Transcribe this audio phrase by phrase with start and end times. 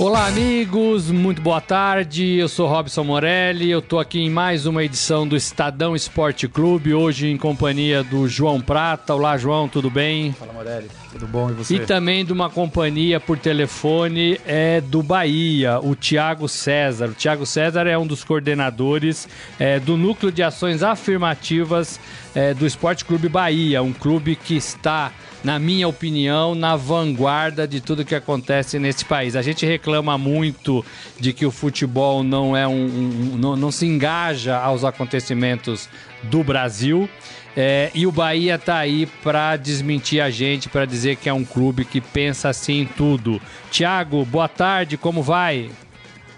[0.00, 2.38] Olá, amigos, muito boa tarde.
[2.38, 3.70] Eu sou Robson Morelli.
[3.70, 8.26] Eu estou aqui em mais uma edição do Estadão Esporte Clube, hoje em companhia do
[8.26, 9.14] João Prata.
[9.14, 10.32] Olá, João, tudo bem?
[10.32, 10.88] Fala, Morelli.
[11.12, 11.74] Tudo bom e você?
[11.74, 17.08] E também de uma companhia por telefone é do Bahia, o Tiago César.
[17.08, 22.00] O Tiago César é um dos coordenadores é, do Núcleo de Ações Afirmativas
[22.34, 25.12] é, do Esporte Clube Bahia, um clube que está
[25.42, 29.34] na minha opinião, na vanguarda de tudo que acontece nesse país.
[29.36, 30.84] A gente reclama muito
[31.18, 35.88] de que o futebol não é um, um não, não se engaja aos acontecimentos
[36.22, 37.08] do Brasil.
[37.56, 41.44] É, e o Bahia tá aí para desmentir a gente, para dizer que é um
[41.44, 43.40] clube que pensa assim em tudo.
[43.70, 45.70] Tiago, boa tarde, como vai?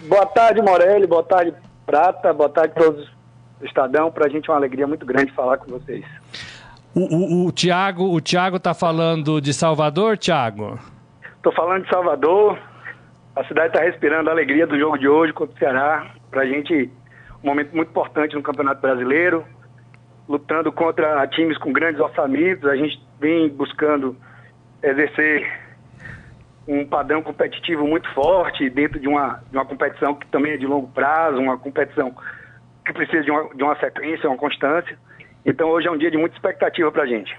[0.08, 1.52] Boa tarde, Morelli, boa tarde,
[1.84, 3.10] Prata, boa tarde a todos
[3.60, 4.10] do Estadão.
[4.10, 6.04] Para a gente é uma alegria muito grande falar com vocês.
[6.94, 10.78] O, o, o, Tiago o Thiago tá falando de Salvador, Tiago?
[11.36, 12.58] Estou falando de Salvador.
[13.34, 16.10] A cidade está respirando a alegria do jogo de hoje contra o Ceará.
[16.30, 16.90] Para a gente,
[17.42, 19.42] um momento muito importante no Campeonato Brasileiro.
[20.28, 22.68] Lutando contra times com grandes orçamentos.
[22.68, 24.14] A gente vem buscando
[24.82, 25.50] exercer
[26.68, 30.66] um padrão competitivo muito forte dentro de uma, de uma competição que também é de
[30.66, 32.14] longo prazo, uma competição
[32.84, 34.96] que precisa de uma, de uma sequência, uma constância.
[35.44, 37.34] Então hoje é um dia de muita expectativa para a gente.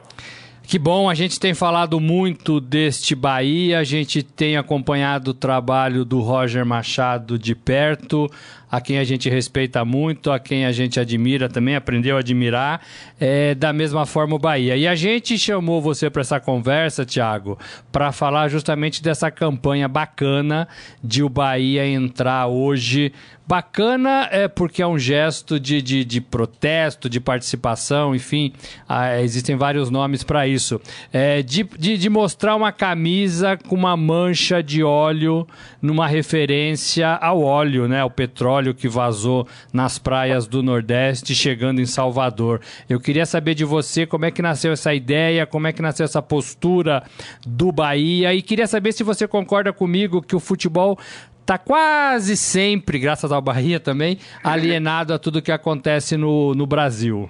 [0.66, 6.06] Que bom, a gente tem falado muito deste Bahia, a gente tem acompanhado o trabalho
[6.06, 8.28] do Roger Machado de perto,
[8.72, 12.82] a quem a gente respeita muito, a quem a gente admira também, aprendeu a admirar,
[13.20, 14.76] é, da mesma forma o Bahia.
[14.76, 17.60] E a gente chamou você para essa conversa, Tiago,
[17.92, 20.68] para falar justamente dessa campanha bacana
[21.04, 23.14] de o Bahia entrar hoje.
[23.48, 28.54] Bacana é porque é um gesto de, de, de protesto, de participação, enfim,
[28.88, 30.82] ah, existem vários nomes para isso.
[31.12, 35.48] É, de, de, de mostrar uma camisa com uma mancha de óleo
[35.82, 41.82] numa referência ao óleo, né, ao petróleo óleo que vazou nas praias do Nordeste, chegando
[41.82, 42.62] em Salvador.
[42.88, 46.06] Eu queria saber de você como é que nasceu essa ideia, como é que nasceu
[46.06, 47.04] essa postura
[47.46, 50.98] do Bahia e queria saber se você concorda comigo que o futebol
[51.44, 57.30] está quase sempre, graças ao Bahia também, alienado a tudo que acontece no, no Brasil.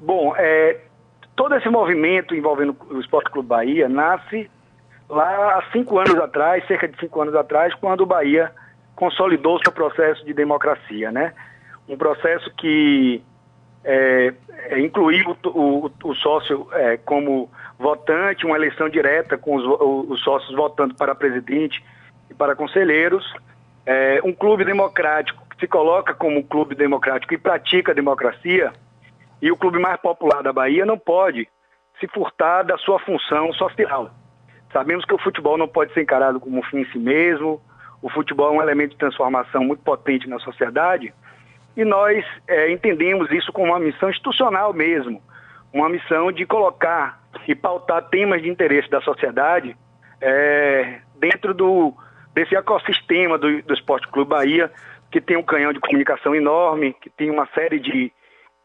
[0.00, 0.78] Bom, é,
[1.36, 4.48] todo esse movimento envolvendo o Esporte Clube Bahia nasce
[5.08, 8.52] lá há cinco anos atrás, cerca de cinco anos atrás, quando o Bahia
[8.94, 11.32] consolidou seu processo de democracia, né?
[11.88, 13.22] Um processo que
[13.82, 14.32] é,
[14.68, 19.64] é, incluiu o, o, o sócio é, como votante, uma eleição direta com os,
[20.10, 21.82] os, sócios votando para presidente
[22.40, 23.22] para conselheiros,
[23.84, 28.72] é, um clube democrático que se coloca como um clube democrático e pratica a democracia,
[29.42, 31.46] e o clube mais popular da Bahia não pode
[32.00, 34.10] se furtar da sua função social.
[34.72, 37.60] Sabemos que o futebol não pode ser encarado como um fim em si mesmo,
[38.00, 41.12] o futebol é um elemento de transformação muito potente na sociedade
[41.76, 45.22] e nós é, entendemos isso como uma missão institucional mesmo,
[45.74, 49.76] uma missão de colocar e pautar temas de interesse da sociedade
[50.22, 51.94] é, dentro do,
[52.34, 54.70] desse ecossistema do, do Esporte Clube Bahia,
[55.10, 58.12] que tem um canhão de comunicação enorme, que tem uma série de,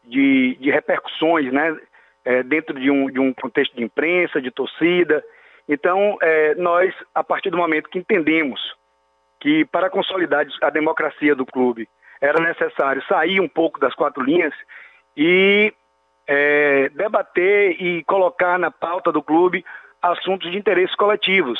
[0.04, 1.76] de, de repercussões né,
[2.24, 5.24] é, dentro de um, de um contexto de imprensa, de torcida.
[5.68, 8.60] Então, é, nós, a partir do momento que entendemos
[9.40, 11.88] que para consolidar a democracia do clube
[12.20, 14.54] era necessário sair um pouco das quatro linhas
[15.16, 15.72] e
[16.26, 19.64] é, debater e colocar na pauta do clube
[20.00, 21.58] assuntos de interesses coletivos.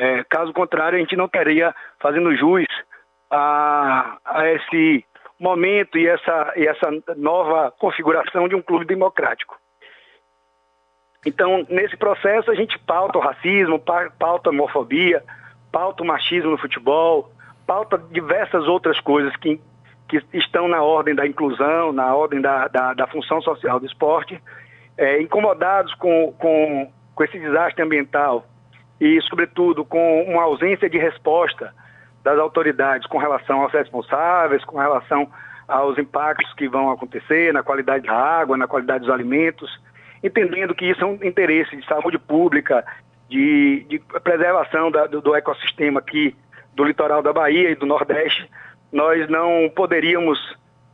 [0.00, 2.64] É, caso contrário, a gente não teria fazendo jus
[3.30, 5.04] a, a esse
[5.38, 6.88] momento e essa, e essa
[7.18, 9.58] nova configuração de um clube democrático.
[11.26, 13.78] Então, nesse processo, a gente pauta o racismo,
[14.18, 15.22] pauta a homofobia,
[15.70, 17.30] pauta o machismo no futebol,
[17.66, 19.60] pauta diversas outras coisas que,
[20.08, 24.42] que estão na ordem da inclusão, na ordem da, da, da função social do esporte,
[24.96, 28.46] é, incomodados com, com, com esse desastre ambiental
[29.00, 31.72] e, sobretudo, com uma ausência de resposta
[32.22, 35.30] das autoridades com relação aos responsáveis, com relação
[35.66, 39.80] aos impactos que vão acontecer na qualidade da água, na qualidade dos alimentos,
[40.22, 42.84] entendendo que isso é um interesse de saúde pública
[43.28, 46.36] de, de preservação da, do, do, ecossistema aqui
[46.74, 48.50] do litoral da Bahia e do Nordeste,
[48.92, 50.38] nós não poderíamos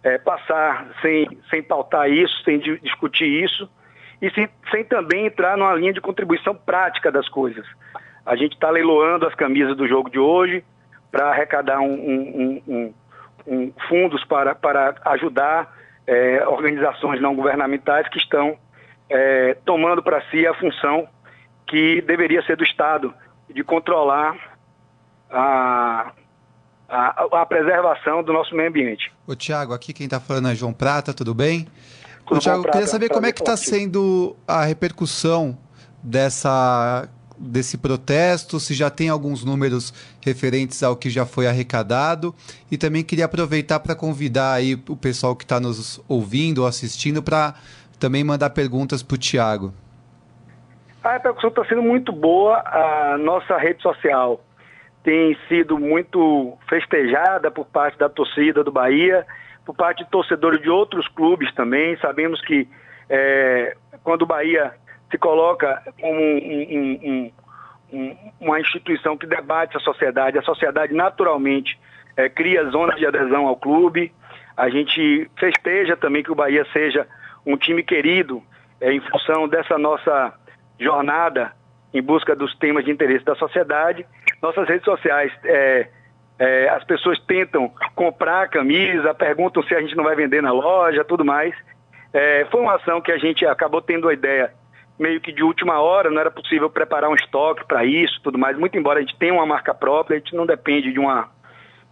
[0.02, 3.68] é, passar sem, sem pautar isso, sem discutir isso
[4.20, 7.66] e sem, sem também entrar numa linha de contribuição prática das coisas.
[8.24, 10.64] A gente está leiloando as camisas do jogo de hoje
[11.10, 12.94] para arrecadar um, um, um,
[13.46, 15.74] um, fundos para, para ajudar
[16.06, 18.56] é, organizações não governamentais que estão
[19.08, 21.08] é, tomando para si a função
[21.66, 23.12] que deveria ser do Estado,
[23.52, 24.36] de controlar
[25.30, 26.12] a,
[26.88, 29.12] a, a preservação do nosso meio ambiente.
[29.26, 31.66] Ô Tiago, aqui quem está falando é João Prata, tudo bem?
[32.30, 35.56] Ô, Tiago, bom, queria saber como é que está sendo a repercussão
[36.02, 37.08] dessa
[37.38, 39.92] desse protesto, se já tem alguns números
[40.24, 42.34] referentes ao que já foi arrecadado
[42.70, 47.22] e também queria aproveitar para convidar aí o pessoal que está nos ouvindo ou assistindo
[47.22, 47.54] para
[48.00, 49.74] também mandar perguntas para o Tiago.
[51.04, 52.56] A repercussão está sendo muito boa.
[52.66, 54.40] A nossa rede social
[55.04, 59.24] tem sido muito festejada por parte da torcida do Bahia,
[59.66, 61.98] por parte de torcedores de outros clubes também.
[61.98, 62.68] Sabemos que
[63.10, 64.72] é, quando o Bahia
[65.10, 67.32] se coloca como um, um, um,
[67.92, 71.78] um, uma instituição que debate a sociedade, a sociedade naturalmente
[72.16, 74.12] é, cria zonas de adesão ao clube.
[74.56, 77.06] A gente festeja também que o Bahia seja
[77.44, 78.42] um time querido
[78.80, 80.32] é, em função dessa nossa
[80.78, 81.52] jornada
[81.92, 84.06] em busca dos temas de interesse da sociedade.
[84.40, 85.88] Nossas redes sociais, é,
[86.38, 90.52] é, as pessoas tentam comprar a camisa, perguntam se a gente não vai vender na
[90.52, 91.54] loja, tudo mais.
[92.12, 94.52] É, foi uma ação que a gente acabou tendo a ideia
[94.98, 98.56] meio que de última hora, não era possível preparar um estoque para isso, tudo mais.
[98.58, 101.28] Muito embora a gente tenha uma marca própria, a gente não depende de uma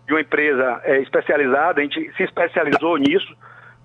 [0.06, 3.34] de uma empresa é, especializada, a gente se especializou nisso,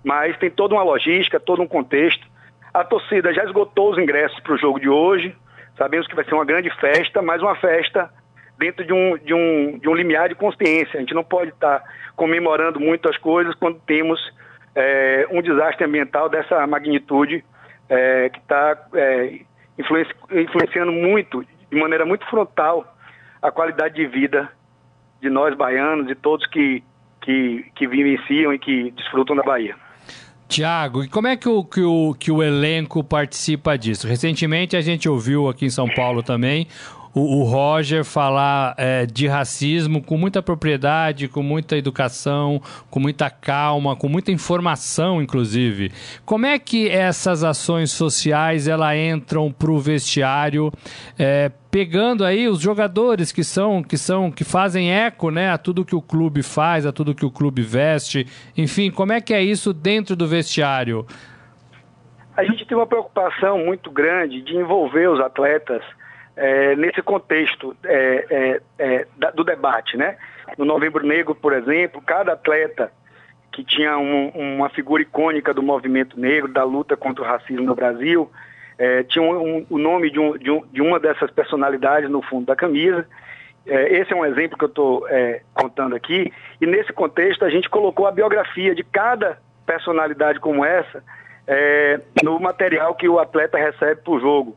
[0.04, 2.28] mas tem toda uma logística, todo um contexto.
[2.74, 5.34] A torcida já esgotou os ingressos para o jogo de hoje.
[5.78, 8.10] Sabemos que vai ser uma grande festa, mas uma festa
[8.60, 10.98] dentro de um, de um, de um limiar de consciência.
[10.98, 11.82] A gente não pode estar
[12.16, 14.20] comemorando muitas coisas quando temos
[14.76, 17.44] é, um desastre ambiental dessa magnitude
[17.88, 19.40] é, que está é,
[19.78, 22.96] influenci, influenciando muito, de maneira muito frontal,
[23.42, 24.50] a qualidade de vida
[25.22, 26.84] de nós baianos e todos que,
[27.22, 29.76] que, que vivenciam e que desfrutam da Bahia.
[30.50, 34.08] Tiago, e como é que o, que, o, que o elenco participa disso?
[34.08, 36.68] Recentemente a gente ouviu aqui em São Paulo também
[37.14, 43.30] o, o Roger falar é, de racismo com muita propriedade, com muita educação, com muita
[43.30, 45.92] calma, com muita informação, inclusive.
[46.26, 50.72] Como é que essas ações sociais ela entram para o vestiário,
[51.18, 55.86] é, pegando aí os jogadores que são que são que fazem eco, né, a tudo
[55.86, 58.26] que o clube faz, a tudo que o clube veste,
[58.58, 61.06] enfim, como é que é isso dentro do vestiário?
[62.36, 65.84] A gente tem uma preocupação muito grande de envolver os atletas
[66.36, 70.18] é, nesse contexto é, é, da, do debate, né?
[70.58, 72.92] No Novembro Negro, por exemplo, cada atleta
[73.52, 77.76] que tinha um, uma figura icônica do movimento negro, da luta contra o racismo no
[77.76, 78.32] Brasil,
[79.10, 83.06] tinha um, um, o nome de, de, de, uma dessas personalidades no fundo da camisa.
[83.66, 85.06] esse é um exemplo que eu estou
[85.54, 86.32] contando aqui.
[86.62, 91.04] E nesse contexto a gente colocou a biografia de cada personalidade como essa
[92.24, 94.56] no material que o atleta recebe para o jogo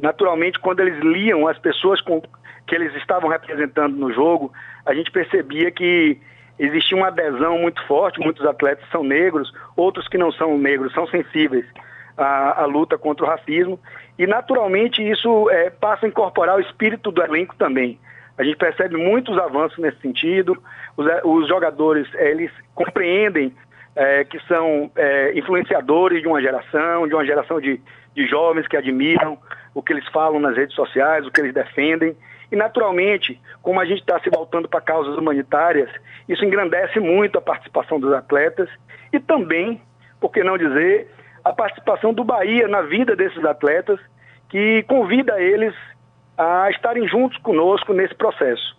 [0.00, 2.22] naturalmente, quando eles liam as pessoas com,
[2.66, 4.52] que eles estavam representando no jogo,
[4.86, 6.20] a gente percebia que
[6.58, 8.20] existia uma adesão muito forte.
[8.20, 11.64] Muitos atletas são negros, outros que não são negros são sensíveis
[12.16, 13.80] à, à luta contra o racismo.
[14.18, 17.98] E, naturalmente, isso é, passa a incorporar o espírito do elenco também.
[18.36, 20.56] A gente percebe muitos avanços nesse sentido.
[20.96, 23.54] Os, os jogadores, eles compreendem
[23.96, 27.80] é, que são é, influenciadores de uma geração, de uma geração de,
[28.14, 29.38] de jovens que admiram
[29.74, 32.16] o que eles falam nas redes sociais, o que eles defendem.
[32.50, 35.88] E, naturalmente, como a gente está se voltando para causas humanitárias,
[36.28, 38.68] isso engrandece muito a participação dos atletas
[39.12, 39.80] e também,
[40.20, 41.08] por que não dizer,
[41.44, 44.00] a participação do Bahia na vida desses atletas,
[44.48, 45.74] que convida eles
[46.36, 48.76] a estarem juntos conosco nesse processo.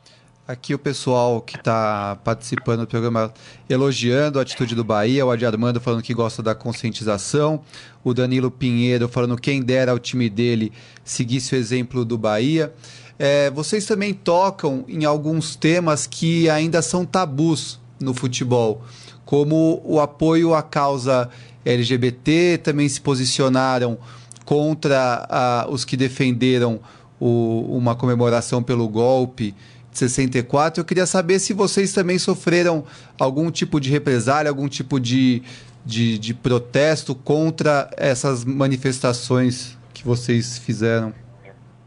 [0.51, 3.33] Aqui o pessoal que está participando do programa
[3.69, 7.61] elogiando a atitude do Bahia, o Adi Armando falando que gosta da conscientização,
[8.03, 10.73] o Danilo Pinheiro falando quem dera ao time dele
[11.05, 12.73] seguisse o exemplo do Bahia.
[13.17, 18.83] É, vocês também tocam em alguns temas que ainda são tabus no futebol,
[19.23, 21.29] como o apoio à causa
[21.63, 23.97] LGBT, também se posicionaram
[24.43, 26.81] contra a, os que defenderam
[27.21, 29.55] o, uma comemoração pelo golpe
[29.91, 30.81] 64.
[30.81, 32.83] Eu queria saber se vocês também sofreram
[33.19, 35.43] algum tipo de represália, algum tipo de,
[35.85, 41.13] de, de protesto contra essas manifestações que vocês fizeram.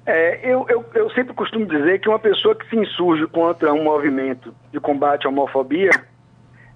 [0.06, 3.82] É, eu, eu, eu sempre costumo dizer que uma pessoa que se insurge contra um
[3.82, 5.90] movimento de combate à homofobia,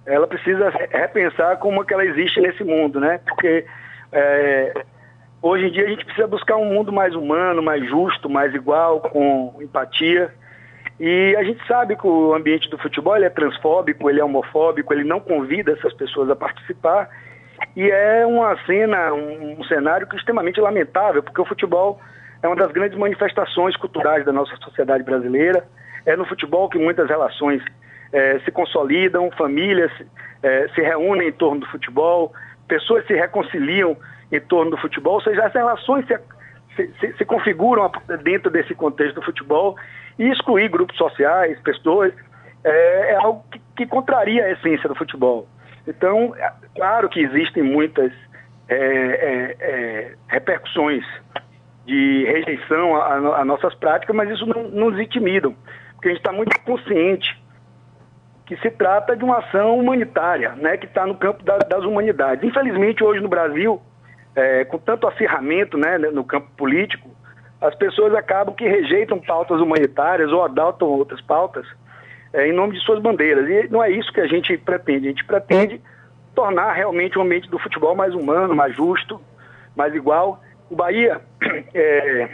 [0.07, 3.21] ela precisa repensar como é que ela existe nesse mundo, né?
[3.29, 3.67] Porque
[4.11, 4.85] é,
[5.43, 9.01] hoje em dia a gente precisa buscar um mundo mais humano, mais justo, mais igual,
[9.01, 10.33] com empatia.
[11.01, 15.05] E a gente sabe que o ambiente do futebol é transfóbico, ele é homofóbico, ele
[15.05, 17.09] não convida essas pessoas a participar.
[17.77, 22.01] E é uma cena, um, um cenário que é extremamente lamentável, porque o futebol
[22.43, 25.65] é uma das grandes manifestações culturais da nossa sociedade brasileira.
[26.05, 27.63] É no futebol que muitas relações
[28.13, 29.93] é, se consolidam, famílias
[30.43, 32.33] é, se reúnem em torno do futebol,
[32.67, 33.97] pessoas se reconciliam
[34.33, 37.91] em torno do futebol, ou seja, as relações se, se, se configuram
[38.23, 39.77] dentro desse contexto do futebol
[40.19, 42.13] e excluir grupos sociais, pessoas,
[42.65, 45.47] é, é algo que, que, contraria a essência do futebol.
[45.87, 48.13] Então, é claro que existem muitas
[48.69, 51.05] é, é, é repercussões
[51.87, 55.55] de rejeição a, nossas práticas, mas isso não, nos intimidam,
[55.95, 57.43] porque a gente está muito consciente
[58.45, 62.43] que se trata de uma ação humanitária, né, que está no campo da, das humanidades.
[62.43, 63.81] Infelizmente, hoje no Brasil,
[64.35, 67.11] é, com tanto acirramento né, no campo político,
[67.61, 71.67] as pessoas acabam que rejeitam pautas humanitárias ou adotam outras pautas
[72.33, 73.49] é, em nome de suas bandeiras.
[73.49, 75.07] E não é isso que a gente pretende.
[75.07, 75.81] A gente pretende
[76.35, 79.21] tornar realmente o ambiente do futebol mais humano, mais justo,
[79.75, 80.41] mais igual.
[80.71, 81.21] O Bahia
[81.75, 82.29] é,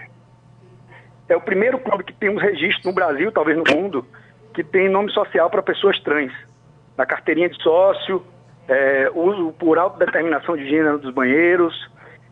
[1.29, 4.07] é o primeiro clube que tem um registro no Brasil, talvez no mundo,
[4.53, 6.33] que tem nome social para pessoas trans.
[6.99, 8.23] Na carteirinha de sócio,
[8.69, 11.75] é, uso por autodeterminação de gênero dos banheiros,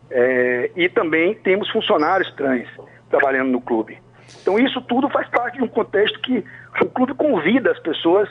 [0.09, 2.67] é, e também temos funcionários trans
[3.09, 3.97] trabalhando no clube.
[4.41, 6.43] Então isso tudo faz parte de um contexto que
[6.81, 8.29] o clube convida as pessoas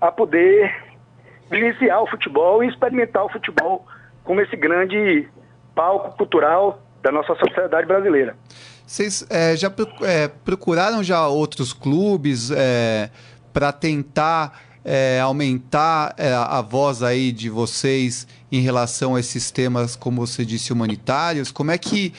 [0.00, 0.74] a poder
[1.50, 3.86] vivenciar o futebol e experimentar o futebol
[4.24, 5.28] como esse grande
[5.74, 8.36] palco cultural da nossa sociedade brasileira.
[8.86, 13.10] Vocês é, já é, procuraram já outros clubes é,
[13.52, 19.96] para tentar é, aumentar é, a voz aí de vocês em relação a esses temas,
[19.96, 21.50] como você disse, humanitários?
[21.50, 22.12] Como é que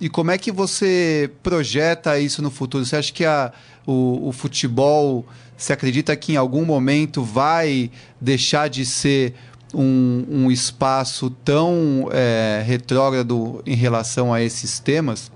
[0.00, 2.84] e como é que você projeta isso no futuro?
[2.84, 3.52] Você acha que a,
[3.84, 9.34] o, o futebol, você acredita que em algum momento vai deixar de ser
[9.74, 15.32] um, um espaço tão é, retrógrado em relação a esses temas?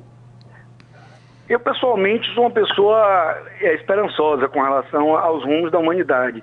[1.48, 6.42] Eu, pessoalmente, sou uma pessoa é, esperançosa com relação aos rumos da humanidade.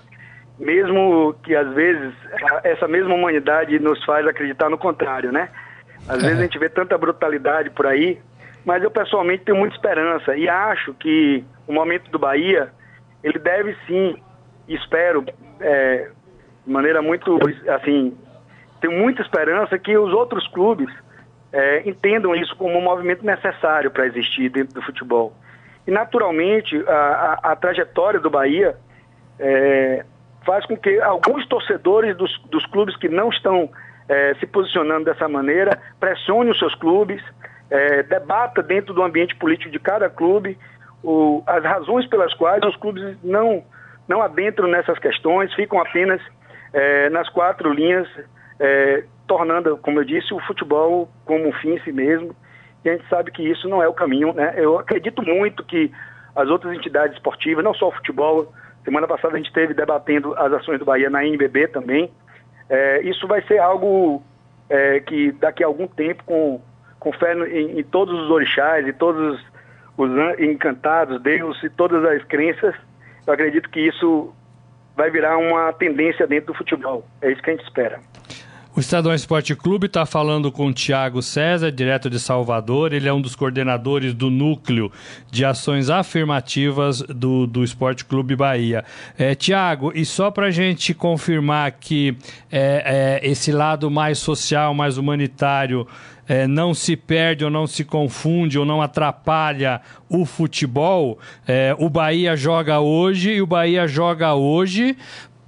[0.60, 2.14] Mesmo que, às vezes,
[2.64, 5.50] essa mesma humanidade nos faz acreditar no contrário, né?
[6.08, 6.28] Às é.
[6.28, 8.20] vezes a gente vê tanta brutalidade por aí,
[8.66, 12.70] mas eu, pessoalmente, tenho muita esperança e acho que o momento do Bahia,
[13.24, 14.22] ele deve sim,
[14.68, 15.24] espero,
[15.62, 16.10] é,
[16.66, 17.40] de maneira muito,
[17.70, 18.18] assim,
[18.82, 20.94] tenho muita esperança que os outros clubes
[21.52, 25.34] é, entendam isso como um movimento necessário para existir dentro do futebol.
[25.88, 28.76] E, naturalmente, a, a, a trajetória do Bahia
[29.40, 30.06] é,
[30.50, 33.70] faz com que alguns torcedores dos, dos clubes que não estão
[34.08, 37.22] é, se posicionando dessa maneira pressionem os seus clubes,
[37.70, 40.58] é, debata dentro do ambiente político de cada clube
[41.04, 43.64] o, as razões pelas quais os clubes não,
[44.08, 46.20] não adentram nessas questões, ficam apenas
[46.74, 48.08] é, nas quatro linhas
[49.26, 52.36] tornando, como eu disse, o futebol como um fim em si mesmo.
[52.84, 54.34] E a gente sabe que isso não é o caminho.
[54.34, 54.54] Né?
[54.58, 55.90] Eu acredito muito que
[56.36, 58.52] as outras entidades esportivas, não só o futebol,
[58.84, 62.12] semana passada a gente esteve debatendo as ações do Bahia na NBB também.
[62.70, 64.22] É, isso vai ser algo
[64.70, 66.62] é, que daqui a algum tempo, com,
[67.00, 69.40] com fé em, em todos os orixás e todos
[69.98, 72.74] os encantados, Deus e todas as crenças,
[73.28, 74.34] eu acredito que isso
[74.96, 77.06] vai virar uma tendência dentro do futebol.
[77.22, 78.00] É isso que a gente espera.
[78.76, 82.94] O Estadão Esporte Clube está falando com o Tiago César, direto de Salvador.
[82.94, 84.92] Ele é um dos coordenadores do núcleo
[85.32, 88.86] de ações afirmativas do, do Esporte Clube Bahia.
[89.18, 92.16] É, Tiago, e só para a gente confirmar que
[92.52, 95.88] é, é, esse lado mais social, mais humanitário,
[96.30, 101.90] é, não se perde ou não se confunde ou não atrapalha o futebol, é, o
[101.90, 104.96] Bahia joga hoje e o Bahia joga hoje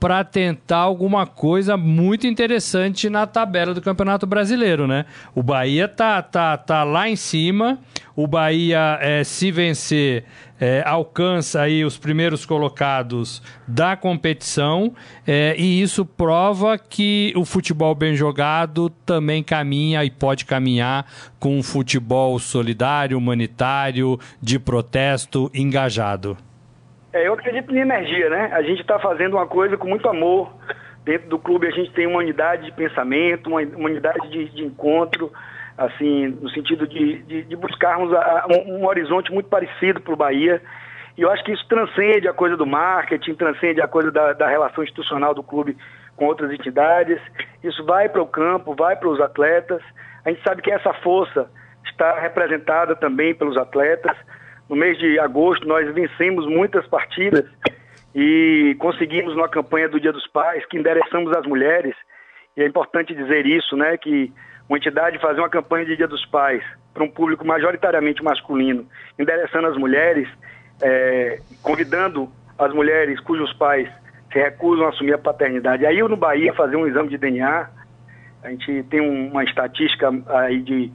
[0.01, 5.05] para tentar alguma coisa muito interessante na tabela do Campeonato Brasileiro, né?
[5.35, 7.77] O Bahia tá, tá, tá lá em cima,
[8.15, 10.25] o Bahia, é, se vencer,
[10.59, 14.91] é, alcança aí os primeiros colocados da competição
[15.25, 21.05] é, e isso prova que o futebol bem jogado também caminha e pode caminhar
[21.39, 26.35] com um futebol solidário, humanitário, de protesto, engajado.
[27.13, 28.51] É, eu acredito em energia, né?
[28.53, 30.51] A gente está fazendo uma coisa com muito amor.
[31.03, 35.31] Dentro do clube a gente tem uma unidade de pensamento, uma, unidade de, de, encontro,
[35.77, 40.17] assim, no sentido de, de, de buscarmos a, um, um, horizonte muito parecido para o
[40.17, 40.61] Bahia.
[41.17, 44.47] E eu acho que isso transcende a coisa do marketing, transcende a coisa da, da
[44.47, 45.75] relação institucional do clube
[46.15, 47.19] com outras entidades.
[47.63, 49.81] Isso vai para o campo, vai para os atletas.
[50.23, 51.49] A gente sabe que essa força
[51.83, 54.15] está representada também pelos atletas.
[54.69, 57.45] No mês de agosto, nós vencemos muitas partidas
[58.15, 61.95] e conseguimos, na campanha do Dia dos Pais, que endereçamos às mulheres
[62.55, 64.31] e é importante dizer isso, né, que
[64.67, 66.63] uma entidade fazer uma campanha de Dia dos Pais
[66.93, 68.85] para um público majoritariamente masculino,
[69.17, 70.27] endereçando as mulheres,
[70.81, 73.89] é, convidando as mulheres cujos pais
[74.31, 75.85] se recusam a assumir a paternidade.
[75.85, 77.69] Aí eu no Bahia fazer um exame de DNA,
[78.43, 80.91] a gente tem uma estatística aí de,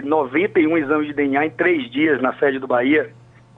[0.00, 3.10] de 91 exames de DNA em três dias na sede do Bahia.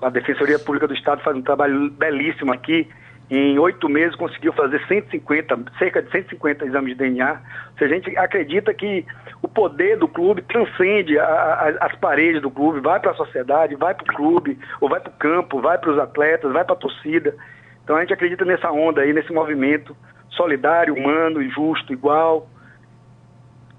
[0.02, 2.86] A Defensoria Pública do Estado faz um trabalho belíssimo aqui.
[3.30, 7.32] Em oito meses conseguiu fazer 150, cerca de 150 exames de DNA.
[7.32, 9.04] Ou seja, a gente acredita que
[9.42, 13.74] o poder do clube transcende a, a, as paredes do clube, vai para a sociedade,
[13.74, 16.74] vai para o clube, ou vai para o campo, vai para os atletas, vai para
[16.74, 17.34] a torcida.
[17.82, 19.96] Então a gente acredita nessa onda aí, nesse movimento
[20.30, 22.46] solidário, humano justo, igual,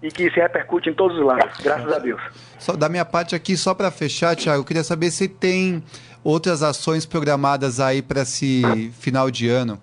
[0.01, 2.22] e que se repercute em todos os lados, graças a Deus.
[2.60, 5.84] Só, da minha parte aqui, só para fechar, Tiago, eu queria saber se tem
[6.24, 9.80] outras ações programadas aí para esse final de ano.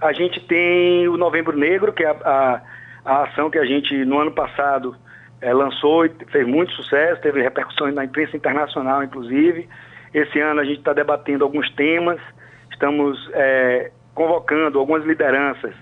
[0.00, 2.62] A gente tem o Novembro Negro, que é a, a,
[3.04, 4.94] a ação que a gente, no ano passado,
[5.40, 9.68] é, lançou e fez muito sucesso, teve repercussões na imprensa internacional, inclusive.
[10.12, 12.20] Esse ano a gente está debatendo alguns temas,
[12.76, 15.74] Estamos é, convocando algumas lideranças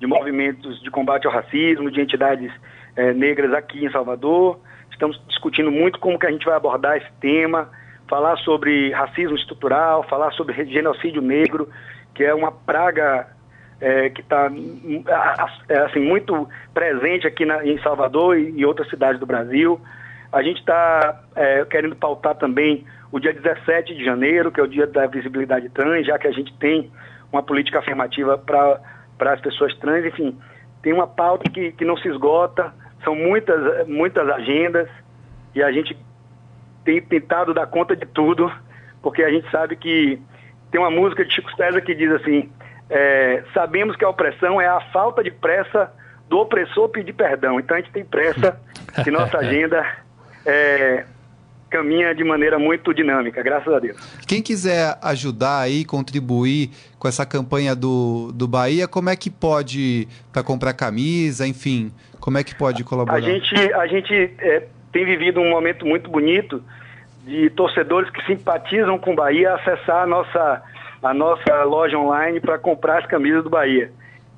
[0.00, 2.50] de movimentos de combate ao racismo, de entidades
[2.98, 4.58] é, negras aqui em Salvador.
[4.90, 7.70] Estamos discutindo muito como que a gente vai abordar esse tema,
[8.08, 11.68] falar sobre racismo estrutural, falar sobre genocídio negro,
[12.12, 13.28] que é uma praga
[13.80, 14.50] é, que está
[15.68, 19.80] é, assim, muito presente aqui na, em Salvador e, e outras cidades do Brasil.
[20.32, 24.68] A gente está é, querendo pautar também o dia 17 de janeiro, que é o
[24.68, 26.90] dia da visibilidade trans, já que a gente tem
[27.32, 30.36] uma política afirmativa para as pessoas trans, enfim,
[30.82, 32.72] tem uma pauta que, que não se esgota,
[33.04, 34.88] são muitas, muitas agendas
[35.54, 35.96] e a gente
[36.84, 38.50] tem tentado dar conta de tudo,
[39.02, 40.20] porque a gente sabe que
[40.70, 42.50] tem uma música de Chico César que diz assim,
[42.90, 45.92] é, sabemos que a opressão é a falta de pressa
[46.28, 47.58] do opressor pedir perdão.
[47.58, 48.60] Então a gente tem pressa
[49.02, 49.84] que nossa agenda
[50.44, 51.04] é,
[51.68, 53.96] caminha de maneira muito dinâmica, graças a Deus.
[54.26, 60.08] Quem quiser ajudar aí, contribuir com essa campanha do, do Bahia, como é que pode
[60.32, 63.18] para comprar camisa, enfim, como é que pode colaborar?
[63.18, 66.62] A gente, a gente é, tem vivido um momento muito bonito
[67.24, 70.62] de torcedores que simpatizam com o Bahia acessar a nossa,
[71.02, 73.92] a nossa loja online para comprar as camisas do Bahia.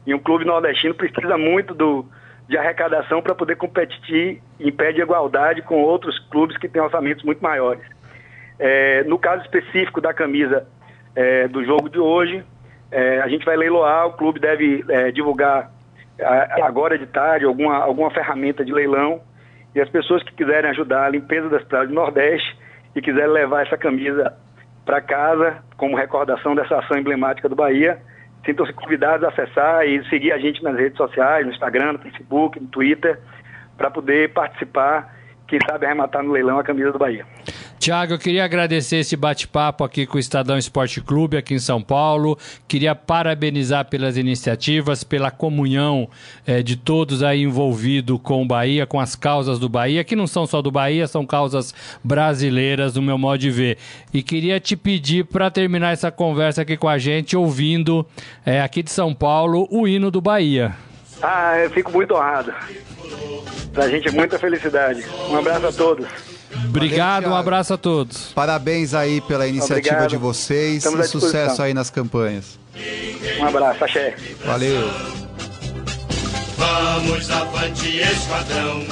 [0.07, 2.05] E um clube nordestino precisa muito do,
[2.51, 7.23] de arrecadação para poder competir em pé de igualdade com outros clubes que têm orçamentos
[7.23, 7.85] muito maiores.
[8.59, 10.67] É, no caso específico da camisa
[11.15, 12.45] é, do jogo de hoje,
[12.91, 15.71] é, a gente vai leiloar, o clube deve é, divulgar
[16.61, 19.23] agora de tarde alguma, alguma ferramenta de leilão
[19.73, 22.59] e as pessoas que quiserem ajudar a limpeza das praias do Nordeste
[22.97, 24.37] e quiserem levar essa camisa
[24.85, 28.03] para casa como recordação dessa ação emblemática do Bahia,
[28.45, 32.59] Sintam-se convidados a acessar e seguir a gente nas redes sociais, no Instagram, no Facebook,
[32.59, 33.19] no Twitter,
[33.77, 35.15] para poder participar,
[35.51, 37.27] quem sabe arrematar no leilão a camisa do Bahia.
[37.81, 41.83] Tiago, eu queria agradecer esse bate-papo aqui com o Estadão Esporte Clube aqui em São
[41.83, 42.39] Paulo.
[42.69, 46.09] Queria parabenizar pelas iniciativas, pela comunhão
[46.47, 50.27] eh, de todos aí envolvidos com o Bahia, com as causas do Bahia, que não
[50.27, 53.79] são só do Bahia, são causas brasileiras, do meu modo de ver.
[54.13, 58.07] E queria te pedir para terminar essa conversa aqui com a gente, ouvindo
[58.45, 60.90] eh, aqui de São Paulo o hino do Bahia.
[61.23, 62.53] Ah, eu fico muito honrado.
[63.73, 65.05] Pra gente é muita felicidade.
[65.29, 66.07] Um abraço a todos.
[66.69, 68.33] Obrigado, um abraço a todos.
[68.33, 70.11] Parabéns aí pela iniciativa Obrigado.
[70.11, 72.59] de vocês Estamos e sucesso aí nas campanhas.
[73.39, 74.15] Um abraço, axé.
[74.45, 74.91] Valeu.
[76.57, 78.85] Vamos avante, esquadrão.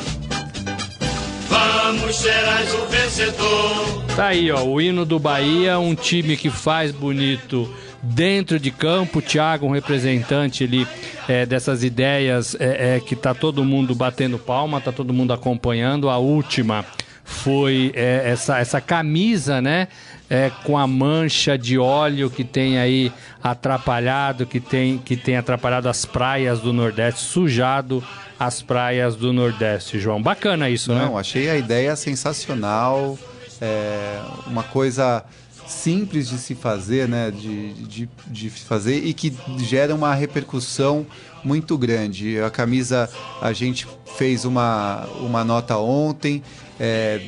[1.48, 4.04] Vamos, Gerais, o vencedor.
[4.14, 9.20] Tá aí, ó, o hino do Bahia, um time que faz bonito dentro de campo.
[9.20, 10.86] Thiago, um representante ali
[11.28, 16.08] é, dessas ideias é, é, que tá todo mundo batendo palma, tá todo mundo acompanhando.
[16.08, 16.84] A última
[17.24, 19.88] foi é, essa, essa camisa, né?
[20.30, 23.10] É, com a mancha de óleo que tem aí
[23.42, 28.04] atrapalhado, que tem, que tem atrapalhado as praias do Nordeste, sujado
[28.38, 30.22] as praias do Nordeste, João.
[30.22, 31.04] Bacana isso, Não, né?
[31.06, 33.18] Não, achei a ideia sensacional.
[33.60, 35.24] É, uma coisa
[35.68, 37.30] simples de se fazer, né?
[37.30, 41.06] De, de, de fazer e que gera uma repercussão
[41.44, 42.40] muito grande.
[42.40, 43.08] A camisa,
[43.40, 46.42] a gente fez uma, uma nota ontem,
[46.80, 47.20] é,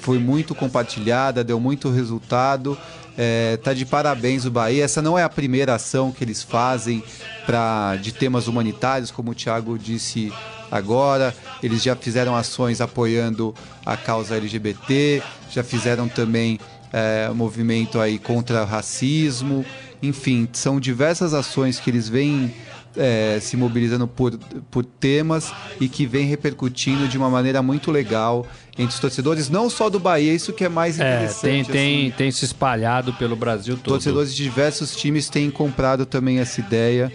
[0.00, 2.76] foi muito compartilhada, deu muito resultado.
[3.20, 4.84] É, tá de parabéns o Bahia.
[4.84, 7.02] Essa não é a primeira ação que eles fazem
[7.44, 10.32] para de temas humanitários, como o Thiago disse
[10.70, 11.34] agora.
[11.60, 13.52] Eles já fizeram ações apoiando
[13.84, 16.60] a causa LGBT, já fizeram também
[16.92, 19.64] é, movimento aí contra racismo,
[20.02, 22.52] enfim, são diversas ações que eles vêm
[22.96, 24.36] é, se mobilizando por,
[24.70, 28.46] por temas e que vem repercutindo de uma maneira muito legal
[28.76, 31.40] entre os torcedores, não só do Bahia, isso que é mais É, interessante.
[31.42, 31.72] tem, assim.
[31.72, 33.94] tem, tem se espalhado pelo Brasil todo.
[33.94, 37.12] Torcedores de diversos times têm comprado também essa ideia.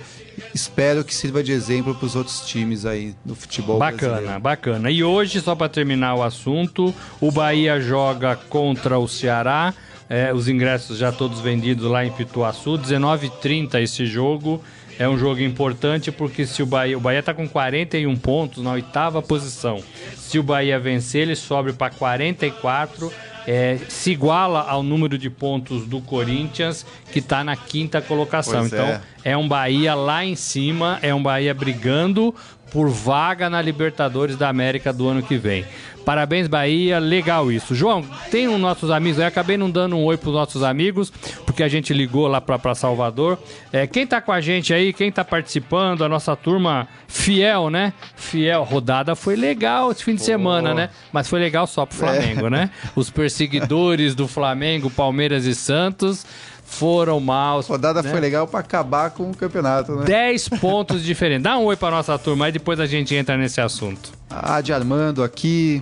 [0.53, 4.39] Espero que sirva de exemplo para os outros times aí no futebol Bacana, brasileiro.
[4.39, 4.91] bacana.
[4.91, 9.73] E hoje, só para terminar o assunto, o Bahia joga contra o Ceará.
[10.09, 12.77] É, os ingressos já todos vendidos lá em Pituaçu.
[12.77, 14.61] 19h30 esse jogo.
[14.99, 16.97] É um jogo importante porque se o Bahia.
[16.97, 19.83] O Bahia está com 41 pontos na oitava posição.
[20.15, 23.11] Se o Bahia vencer, ele sobe para 44.
[23.47, 28.59] É, se iguala ao número de pontos do Corinthians, que está na quinta colocação.
[28.59, 29.01] Pois então, é.
[29.23, 32.33] é um Bahia lá em cima, é um Bahia brigando
[32.73, 35.63] por vaga na Libertadores da América do ano que vem.
[36.03, 37.73] Parabéns, Bahia, legal isso.
[37.73, 41.13] João, tem os nossos amigos aí, acabei não dando um oi pros nossos amigos,
[41.45, 43.39] porque a gente ligou lá pra, pra Salvador.
[43.71, 47.93] É, quem tá com a gente aí, quem tá participando, a nossa turma fiel, né?
[48.15, 50.89] Fiel, rodada foi legal esse fim de semana, né?
[51.13, 52.69] Mas foi legal só pro Flamengo, né?
[52.95, 56.25] Os perseguidores do Flamengo, Palmeiras e Santos
[56.73, 57.65] foram maus.
[57.69, 58.09] A rodada né?
[58.09, 60.05] foi legal para acabar com o campeonato, né?
[60.05, 61.43] 10 pontos diferentes.
[61.43, 64.11] Dá um oi pra nossa turma aí, depois a gente entra nesse assunto.
[64.29, 65.81] A Adi Armando aqui,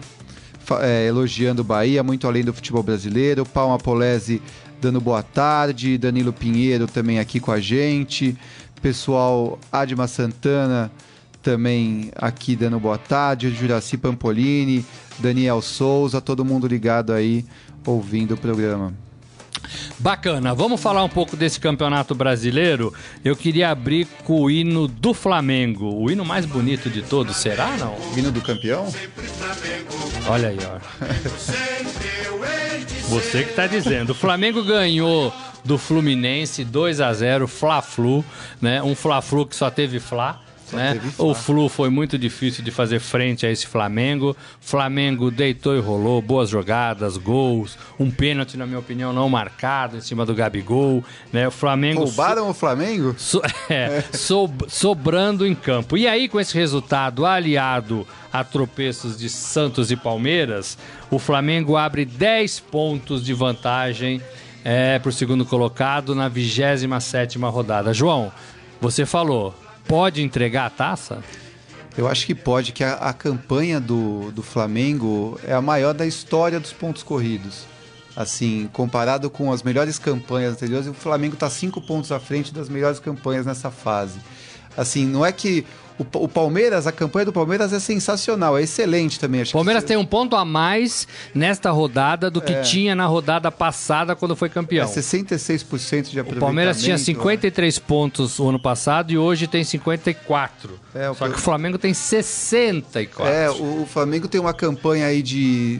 [0.81, 3.45] é, elogiando o Bahia, muito além do futebol brasileiro.
[3.45, 4.41] Palma Polese
[4.81, 5.97] dando boa tarde.
[5.97, 8.35] Danilo Pinheiro também aqui com a gente.
[8.81, 10.91] Pessoal, Adma Santana
[11.41, 13.49] também aqui dando boa tarde.
[13.49, 14.85] Juraci Pampolini,
[15.19, 17.45] Daniel Souza, todo mundo ligado aí,
[17.85, 18.93] ouvindo o programa.
[19.99, 22.93] Bacana, vamos falar um pouco desse campeonato brasileiro.
[23.23, 27.77] Eu queria abrir com o hino do Flamengo, o hino mais bonito de todos, será
[27.77, 27.95] não?
[28.13, 28.91] Vindo do campeão?
[30.27, 30.79] Olha aí, ó.
[33.09, 34.11] Você que tá dizendo.
[34.11, 38.23] O Flamengo ganhou do Fluminense 2 a 0 Fla-Flu,
[38.61, 38.81] né?
[38.81, 40.39] Um Fla-Flu que só teve Fla.
[40.71, 40.99] Né?
[41.17, 44.35] O Flu foi muito difícil de fazer frente a esse Flamengo.
[44.59, 50.01] Flamengo deitou e rolou, boas jogadas, gols, um pênalti, na minha opinião, não marcado em
[50.01, 51.03] cima do Gabigol.
[51.33, 51.47] Né?
[51.47, 53.15] O Flamengo Roubaram o Flamengo?
[53.17, 55.97] So- é, sob- sobrando em campo.
[55.97, 60.77] E aí, com esse resultado aliado a tropeços de Santos e Palmeiras,
[61.09, 64.21] o Flamengo abre 10 pontos de vantagem
[64.63, 67.93] é, para o segundo colocado na 27 rodada.
[67.93, 68.31] João,
[68.79, 69.53] você falou,
[69.87, 71.23] pode entregar a taça?
[71.97, 76.05] Eu acho que pode, que a, a campanha do, do Flamengo é a maior da
[76.05, 77.65] história dos pontos corridos.
[78.15, 82.69] Assim, comparado com as melhores campanhas anteriores, o Flamengo está cinco pontos à frente das
[82.69, 84.19] melhores campanhas nessa fase.
[84.75, 85.65] Assim, não é que
[86.01, 89.41] o, o Palmeiras, a campanha do Palmeiras é sensacional, é excelente também.
[89.41, 93.05] Acho O Palmeiras que tem um ponto a mais nesta rodada do que tinha na
[93.05, 94.87] rodada passada quando foi é campeão.
[94.87, 96.39] 66% de O aproveitamento.
[96.39, 97.03] Palmeiras tinha né?
[97.03, 100.79] 53 pontos o ano passado e hoje tem 54.
[100.93, 103.33] É, o Só que que- o Flamengo tem 64.
[103.33, 105.79] É, o, o Flamengo tem uma campanha aí de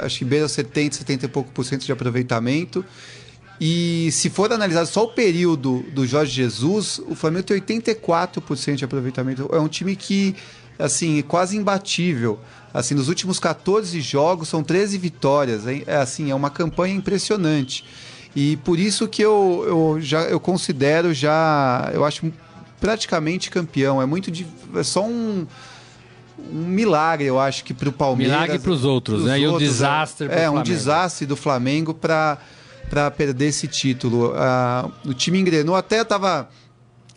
[0.00, 2.84] acho que beira 70, 70 e pouco por cento de aproveitamento.
[3.60, 8.84] E se for analisar só o período do Jorge Jesus, o Flamengo tem 84% de
[8.84, 9.48] aproveitamento.
[9.52, 10.36] É um time que,
[10.78, 12.38] assim, é quase imbatível.
[12.72, 15.66] Assim, nos últimos 14 jogos são 13 vitórias.
[15.66, 17.84] É, é, assim, é uma campanha impressionante.
[18.36, 22.32] E por isso que eu, eu já eu considero já, eu acho
[22.80, 24.00] praticamente campeão.
[24.00, 25.46] É muito de, é só um
[26.50, 28.34] um milagre, eu acho que para o Palmeiras.
[28.34, 29.40] Milagre pros outros, né?
[29.40, 32.38] E o desastre pro É, um desastre do Flamengo para
[32.88, 34.32] para perder esse título.
[34.36, 36.48] Ah, o time engrenou, até estava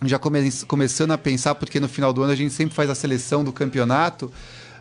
[0.03, 2.95] já come- começando a pensar, porque no final do ano a gente sempre faz a
[2.95, 4.31] seleção do campeonato.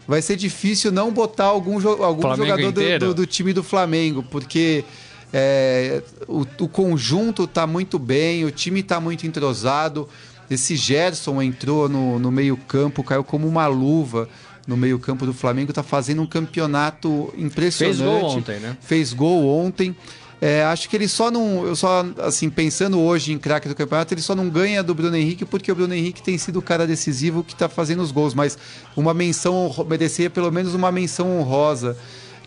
[0.09, 3.63] Vai ser difícil não botar algum, jo- algum Flamengo jogador do, do- do time do
[3.63, 4.85] Flamengo, porque
[5.33, 10.09] é, o, o conjunto tá muito bem, o time tá muito entrosado.
[10.51, 14.29] Esse Gerson entrou no, no meio-campo, caiu como uma luva
[14.67, 17.99] no meio-campo do Flamengo, tá fazendo um campeonato impressionante.
[17.99, 18.77] Fez gol ontem, né?
[18.81, 19.97] Fez gol ontem.
[20.41, 21.67] É, acho que ele só não.
[21.67, 25.17] Eu só, assim, pensando hoje em craque do campeonato, ele só não ganha do Bruno
[25.17, 28.33] Henrique porque o Bruno Henrique tem sido o cara decisivo que tá fazendo os gols.
[28.33, 28.57] Mas
[28.97, 31.97] uma menção merecia pelo menos uma menção honrosa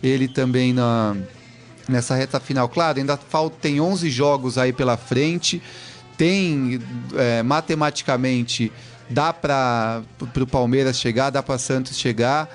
[0.02, 1.16] ele também na,
[1.88, 2.68] nessa reta final.
[2.68, 5.62] Claro, ainda falta, tem 11 jogos aí pela frente.
[6.16, 6.80] Tem
[7.16, 8.72] é, matematicamente
[9.08, 10.02] dá para
[10.40, 12.48] o Palmeiras chegar, dá para Santos chegar.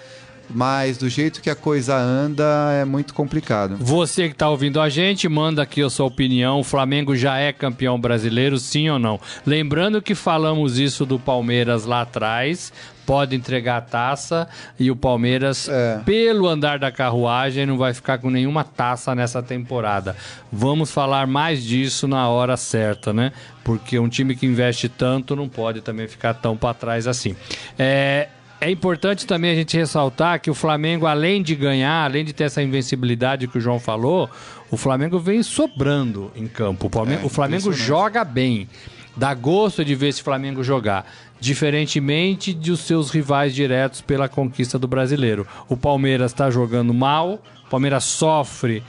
[0.50, 3.78] Mas do jeito que a coisa anda é muito complicado.
[3.80, 6.60] Você que está ouvindo a gente, manda aqui a sua opinião.
[6.60, 9.20] O Flamengo já é campeão brasileiro, sim ou não?
[9.46, 12.72] Lembrando que falamos isso do Palmeiras lá atrás.
[13.06, 14.48] Pode entregar a taça
[14.80, 16.00] e o Palmeiras, É.
[16.06, 20.16] pelo andar da carruagem, não vai ficar com nenhuma taça nessa temporada.
[20.52, 23.32] Vamos falar mais disso na hora certa, né?
[23.64, 27.36] Porque um time que investe tanto não pode também ficar tão para trás assim.
[27.80, 28.28] É,
[28.62, 32.46] é importante também a gente ressaltar que o Flamengo, além de ganhar, além de ter
[32.46, 34.30] essa invencibilidade que o João falou,
[34.70, 36.88] o Flamengo vem sobrando em campo.
[36.88, 38.68] O, Palme- É, o Flamengo joga bem.
[39.16, 41.06] Dá gosto de ver esse Flamengo jogar.
[41.40, 45.48] Diferentemente dos seus rivais diretos pela conquista do brasileiro.
[45.68, 48.84] O Palmeiras está jogando mal, o Palmeiras sofre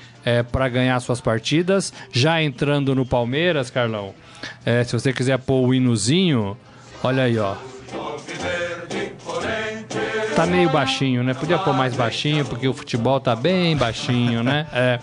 [0.53, 1.93] para ganhar suas partidas.
[2.13, 4.15] Já entrando no Palmeiras, Carlão,
[4.65, 6.57] é, se você quiser pôr o hinozinho,
[7.03, 7.55] olha aí, ó.
[10.41, 11.35] Tá meio baixinho, né?
[11.35, 14.67] Podia pôr mais baixinho, porque o futebol tá bem baixinho, né?
[14.73, 14.99] É,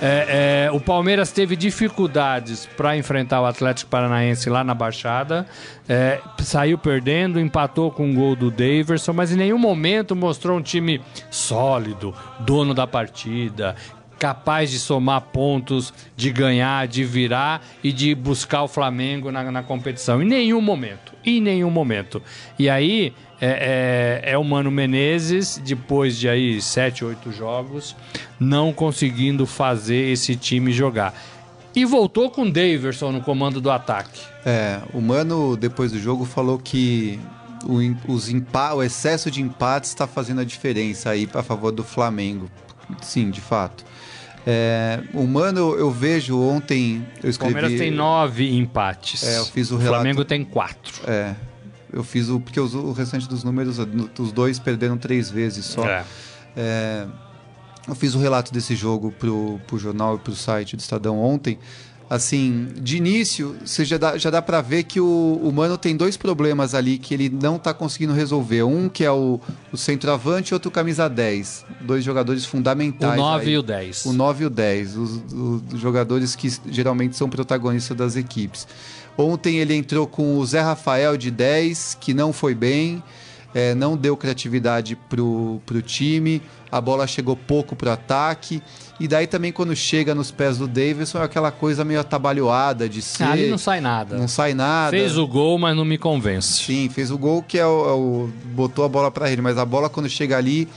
[0.00, 5.46] é, é, o Palmeiras teve dificuldades para enfrentar o Atlético Paranaense lá na Baixada.
[5.88, 10.62] É, saiu perdendo, empatou com o gol do Daverson, mas em nenhum momento mostrou um
[10.62, 13.74] time sólido, dono da partida,
[14.18, 19.62] capaz de somar pontos, de ganhar, de virar e de buscar o Flamengo na, na
[19.62, 20.22] competição.
[20.22, 21.12] Em nenhum momento.
[21.24, 22.22] Em nenhum momento.
[22.58, 27.94] E aí é, é, é o Mano Menezes, depois de aí sete, oito jogos,
[28.40, 31.14] não conseguindo fazer esse time jogar.
[31.74, 34.22] E voltou com o Daverson no comando do ataque.
[34.46, 37.20] É, o Mano, depois do jogo, falou que
[37.64, 41.84] o, os empa o excesso de empates está fazendo a diferença aí a favor do
[41.84, 42.50] Flamengo.
[43.02, 43.84] Sim, de fato.
[44.46, 47.54] É, o Mano, eu vejo ontem, eu O escrevi...
[47.54, 49.24] Palmeiras tem nove empates.
[49.24, 51.00] É, eu fiz o o relato- Flamengo tem quatro.
[51.06, 51.34] É,
[51.92, 52.38] eu fiz o...
[52.38, 53.78] Porque o restante dos números,
[54.18, 55.84] os dois perderam três vezes só.
[55.84, 56.04] É.
[56.56, 57.06] É,
[57.88, 61.58] eu fiz o relato desse jogo pro, pro jornal e pro site do Estadão ontem.
[62.08, 65.96] Assim, de início, você já dá, já dá para ver que o, o Mano tem
[65.96, 68.62] dois problemas ali que ele não tá conseguindo resolver.
[68.62, 69.40] Um que é o,
[69.72, 71.64] o centroavante e outro camisa 10.
[71.80, 73.16] Dois jogadores O fundamentais.
[73.16, 73.52] 9 aí.
[73.52, 74.06] e o 10.
[74.06, 75.10] O 9 e o 10, os,
[75.72, 78.68] os jogadores que geralmente são protagonistas das equipes.
[79.18, 83.02] Ontem ele entrou com o Zé Rafael de 10, que não foi bem,
[83.58, 88.62] é, não deu criatividade pro, pro time, a bola chegou pouco pro ataque.
[89.00, 93.00] E daí também quando chega nos pés do Davidson é aquela coisa meio atabalhoada de
[93.00, 93.24] ser.
[93.24, 94.16] Ah, Ali não sai nada.
[94.18, 94.90] não sai nada.
[94.90, 96.64] Fez o gol, mas não me convence.
[96.64, 99.56] Sim, fez o gol que é o, é o- botou a bola para ele, mas
[99.56, 100.68] a bola quando chega ali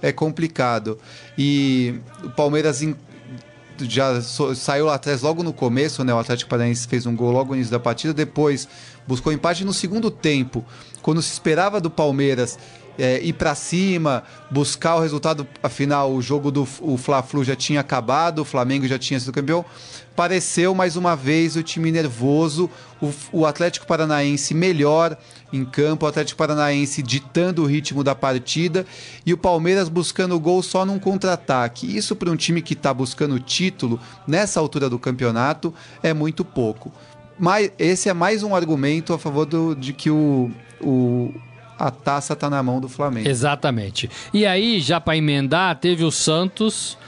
[0.00, 0.96] é complicado.
[1.36, 2.80] E o Palmeiras
[3.84, 6.14] já saiu lá atrás logo no começo, né?
[6.14, 8.68] O Atlético Paranaense fez um gol logo no início da partida, depois
[9.06, 10.64] buscou empate no segundo tempo,
[11.02, 12.58] quando se esperava do Palmeiras
[12.98, 18.40] é, ir para cima, buscar o resultado, afinal o jogo do Fla-Flu já tinha acabado,
[18.40, 19.64] o Flamengo já tinha sido campeão.
[20.16, 22.68] Pareceu mais uma vez o time nervoso,
[23.00, 25.16] o, o Atlético Paranaense melhor
[25.52, 28.84] em campo, o Atlético Paranaense ditando o ritmo da partida
[29.24, 31.96] e o Palmeiras buscando o gol só num contra-ataque.
[31.96, 36.44] Isso para um time que está buscando o título nessa altura do campeonato é muito
[36.44, 36.92] pouco.
[37.38, 41.32] Mas esse é mais um argumento a favor do- de que o, o-
[41.78, 43.28] a taça está na mão do Flamengo.
[43.28, 44.10] Exatamente.
[44.32, 46.98] E aí, já para emendar, teve o Santos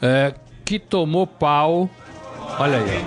[0.00, 1.90] é, que tomou pau.
[2.58, 3.04] Olha aí.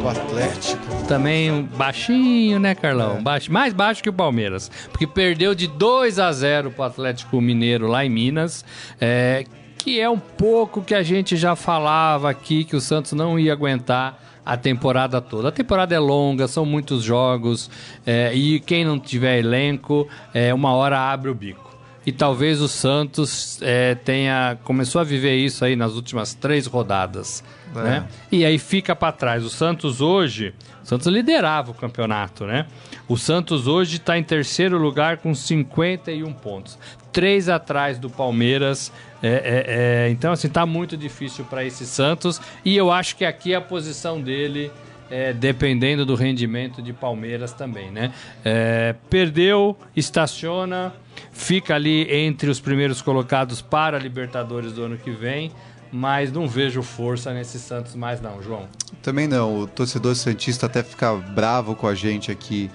[0.00, 1.06] Do Atlético.
[1.06, 3.22] Também baixinho, né, Carlão?
[3.22, 4.70] Baixo, mais baixo que o Palmeiras.
[4.90, 8.64] Porque perdeu de 2 a 0 pro Atlético Mineiro lá em Minas.
[9.00, 9.44] é,
[9.78, 13.52] que é um pouco que a gente já falava aqui que o Santos não ia
[13.52, 15.48] aguentar a temporada toda.
[15.48, 17.70] A temporada é longa, são muitos jogos,
[18.06, 21.68] é, e quem não tiver elenco, é, uma hora abre o bico.
[22.06, 27.44] E talvez o Santos é, tenha começou a viver isso aí nas últimas três rodadas,
[27.76, 27.78] É.
[27.82, 28.08] né?
[28.32, 29.44] E aí fica para trás.
[29.44, 32.64] O Santos hoje, o Santos liderava o campeonato, né?
[33.06, 36.78] O Santos hoje está em terceiro lugar com 51 pontos,
[37.18, 38.92] três atrás do Palmeiras.
[39.20, 39.64] É, é,
[40.06, 43.60] é, então assim tá muito difícil para esse Santos e eu acho que aqui a
[43.60, 44.70] posição dele
[45.10, 48.12] é, dependendo do rendimento de Palmeiras também, né?
[48.44, 50.94] É, perdeu, estaciona,
[51.32, 55.50] fica ali entre os primeiros colocados para a Libertadores do ano que vem,
[55.90, 58.68] mas não vejo força nesse Santos mais não, João.
[59.02, 59.62] Também não.
[59.62, 62.70] O torcedor Santista até fica bravo com a gente aqui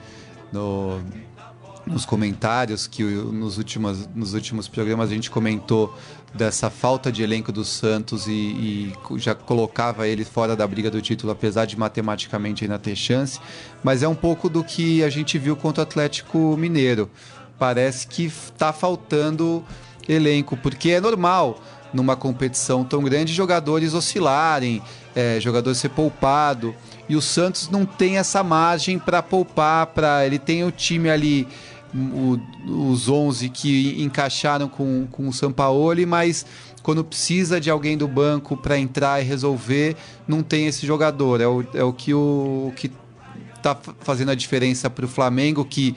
[0.52, 1.02] no-
[1.86, 5.94] nos comentários, que nos últimos, nos últimos programas a gente comentou
[6.34, 11.02] dessa falta de elenco do Santos e, e já colocava ele fora da briga do
[11.02, 13.40] título, apesar de matematicamente ainda ter chance.
[13.84, 17.10] Mas é um pouco do que a gente viu contra o Atlético Mineiro.
[17.60, 19.64] parece que está faltando
[20.08, 21.62] elenco, porque é normal
[21.94, 24.82] numa competição tão grande jogadores oscilarem,
[25.16, 26.74] é, jogador ser poupado.
[27.08, 31.48] E o Santos não tem essa margem para poupar, para ele tem o time ali,
[31.94, 32.40] o,
[32.90, 36.46] os 11 que encaixaram com, com o Sampaoli, mas
[36.82, 39.96] quando precisa de alguém do banco para entrar e resolver,
[40.28, 41.40] não tem esse jogador.
[41.40, 42.92] É o, é o que o que
[43.56, 45.96] está fazendo a diferença para o Flamengo, que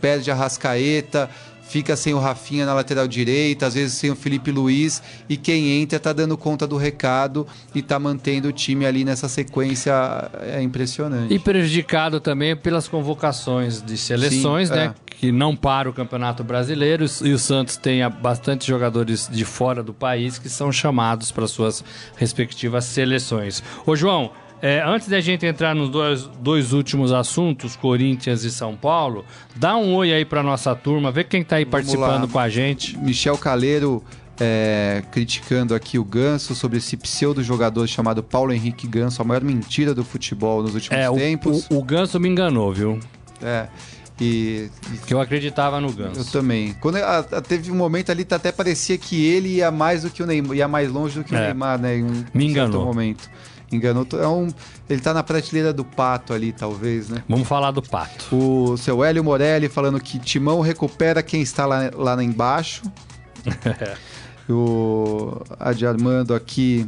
[0.00, 1.28] perde a Rascaeta,
[1.68, 5.80] fica sem o Rafinha na lateral direita, às vezes sem o Felipe Luiz, e quem
[5.80, 9.92] entra tá dando conta do recado e tá mantendo o time ali nessa sequência
[10.40, 11.32] é impressionante.
[11.32, 14.94] E prejudicado também pelas convocações de seleções, Sim, né?
[14.94, 15.08] é.
[15.18, 19.92] Que não para o Campeonato Brasileiro e o Santos tem bastante jogadores de fora do
[19.92, 21.84] país que são chamados para suas
[22.16, 23.62] respectivas seleções.
[23.84, 28.74] Ô João, é, antes da gente entrar nos dois, dois últimos assuntos, Corinthians e São
[28.76, 29.24] Paulo,
[29.56, 32.28] dá um oi aí para nossa turma, vê quem tá aí Vamos participando lá.
[32.28, 32.96] com a gente.
[32.98, 34.02] Michel Caleiro
[34.40, 39.42] é, criticando aqui o Ganso sobre esse pseudo jogador chamado Paulo Henrique Ganso, a maior
[39.42, 41.66] mentira do futebol nos últimos É, o, tempos.
[41.70, 42.98] o, o Ganso me enganou, viu?
[43.42, 43.66] É,
[44.20, 46.32] e, e Que eu acreditava no eu Ganso.
[46.32, 46.72] também.
[46.80, 50.22] Quando a- a- teve um momento ali, até parecia que ele ia mais do que
[50.22, 51.46] o Neymar, ia mais longe do que o É.
[51.46, 51.98] Neymar, né?
[51.98, 52.84] Em um Me enganou.
[52.84, 53.30] momento.
[53.70, 54.06] Enganou.
[54.12, 54.48] É um,
[54.88, 57.22] ele tá na prateleira do pato ali, talvez, né?
[57.28, 58.34] Vamos falar do Pato.
[58.34, 62.82] O seu Hélio Morelli falando que Timão recupera quem está lá, lá embaixo.
[64.48, 66.86] o Adi Armando aqui,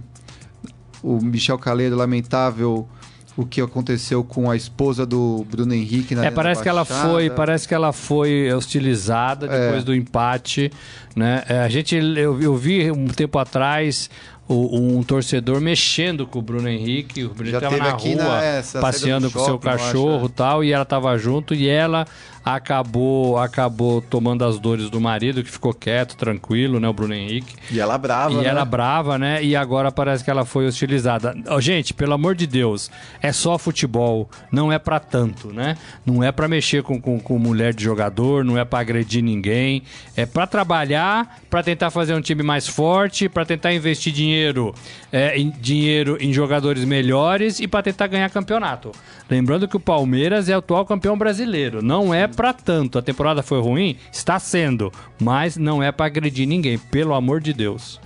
[1.02, 2.88] o Michel Caleiro, lamentável
[3.36, 7.30] o que aconteceu com a esposa do Bruno Henrique na É, parece que ela foi,
[7.30, 9.84] parece que ela foi hostilizada depois É.
[9.84, 10.70] do empate,
[11.16, 11.42] né?
[11.48, 14.10] É, a gente eu, eu vi um tempo atrás
[14.54, 18.62] o- um torcedor mexendo com o Bruno Henrique, o Bruno estava na rua na- é,
[18.80, 22.06] passeando com o seu cachorro e tal, e ela estava junto e ela
[22.44, 27.54] acabou acabou tomando as dores do marido que ficou quieto, tranquilo, né, o Bruno Henrique.
[27.70, 28.46] E ela brava, E né?
[28.46, 29.42] ela brava, né?
[29.42, 31.34] E agora parece que ela foi hostilizada.
[31.48, 32.90] Ó, gente, pelo amor de Deus,
[33.22, 35.76] é só futebol, não é pra tanto, né?
[36.04, 39.82] Não é pra mexer com, com, com mulher de jogador, não é pra agredir ninguém.
[40.16, 44.74] É pra trabalhar, pra tentar fazer um time mais forte, pra tentar investir dinheiro,
[45.12, 48.92] é, em, dinheiro em jogadores melhores e pra tentar ganhar campeonato.
[49.30, 51.80] Lembrando que o Palmeiras é o atual campeão brasileiro.
[51.80, 52.98] Não é pra tanto.
[52.98, 53.96] A temporada foi ruim?
[54.12, 54.92] Está sendo.
[55.20, 58.00] Mas não é pra agredir ninguém, pelo amor de Deus.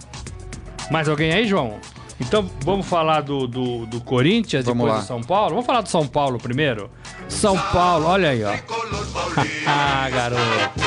[0.90, 1.78] Mais alguém aí, João?
[2.20, 5.00] Então vamos falar do, do, do Corinthians, Vamos depois lá.
[5.00, 5.50] do São Paulo?
[5.50, 6.90] Vamos falar do São Paulo primeiro?
[7.28, 8.52] São Paulo, olha aí, ó.
[9.66, 10.80] ah, garoto.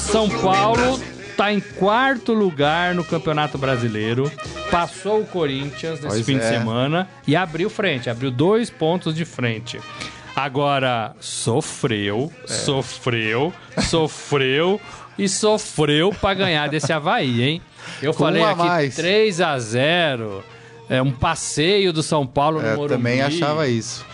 [0.00, 0.98] São Paulo
[1.36, 4.30] tá em quarto lugar no Campeonato Brasileiro.
[4.70, 6.48] Passou o Corinthians nesse Pois fim de é.
[6.50, 9.78] semana e abriu frente, abriu dois pontos de frente.
[10.34, 12.52] Agora, sofreu, É.
[12.52, 13.52] sofreu,
[13.88, 14.80] sofreu
[15.18, 17.62] e sofreu pra ganhar desse Havaí, hein?
[18.02, 18.94] Eu Com falei aqui mais.
[18.96, 20.44] 3 a 0
[20.90, 22.96] é um passeio do São Paulo no É, Eu Morumbi.
[22.96, 24.04] também achava isso.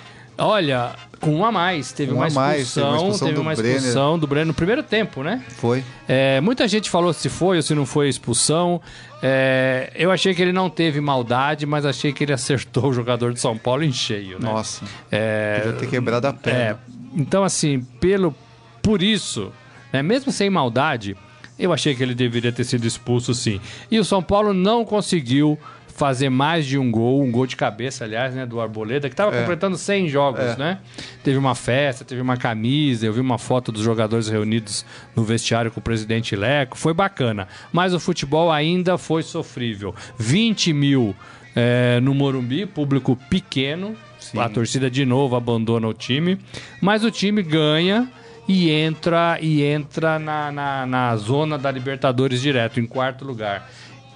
[0.44, 1.92] Olha, com um a mais.
[1.92, 3.76] Teve Um uma a mais, teve expulsão, uma expulsão teve do uma Brenner.
[3.76, 5.42] expulsão do Breno no primeiro tempo, né?
[5.56, 5.84] Foi.
[6.08, 8.80] É, muita gente falou se foi ou se não foi expulsão.
[9.22, 13.32] É, eu achei que ele não teve maldade, mas achei que ele acertou o jogador
[13.32, 14.50] de São Paulo em cheio, né?
[14.52, 14.84] Nossa.
[15.10, 16.80] É, Podia ter quebrado a é, perna.
[17.14, 18.34] então, assim, pelo,
[18.82, 19.52] por isso,
[19.92, 21.16] né, mesmo sem maldade,
[21.56, 23.60] eu achei que ele deveria ter sido expulso sim.
[23.88, 25.56] E o São Paulo não conseguiu
[25.94, 29.34] fazer mais de um gol, um gol de cabeça, aliás, né, do Arboleda, que estava
[29.36, 29.40] É.
[29.40, 30.56] completando 100 jogos, É.
[30.56, 30.78] né?
[31.22, 35.70] Teve uma festa, teve uma camisa, eu vi uma foto dos jogadores reunidos no vestiário
[35.70, 37.46] com o presidente Leco, foi bacana.
[37.72, 39.94] Mas o futebol ainda foi sofrível.
[40.18, 41.14] 20 mil
[41.54, 43.94] é, no Morumbi, público pequeno,
[44.38, 46.38] a torcida de novo abandona o time,
[46.80, 48.08] mas o time ganha
[48.48, 53.68] e entra e entra na, na, na zona da Libertadores direto, em quarto lugar.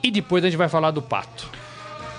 [0.02, 1.48] E depois a gente vai falar do Pato.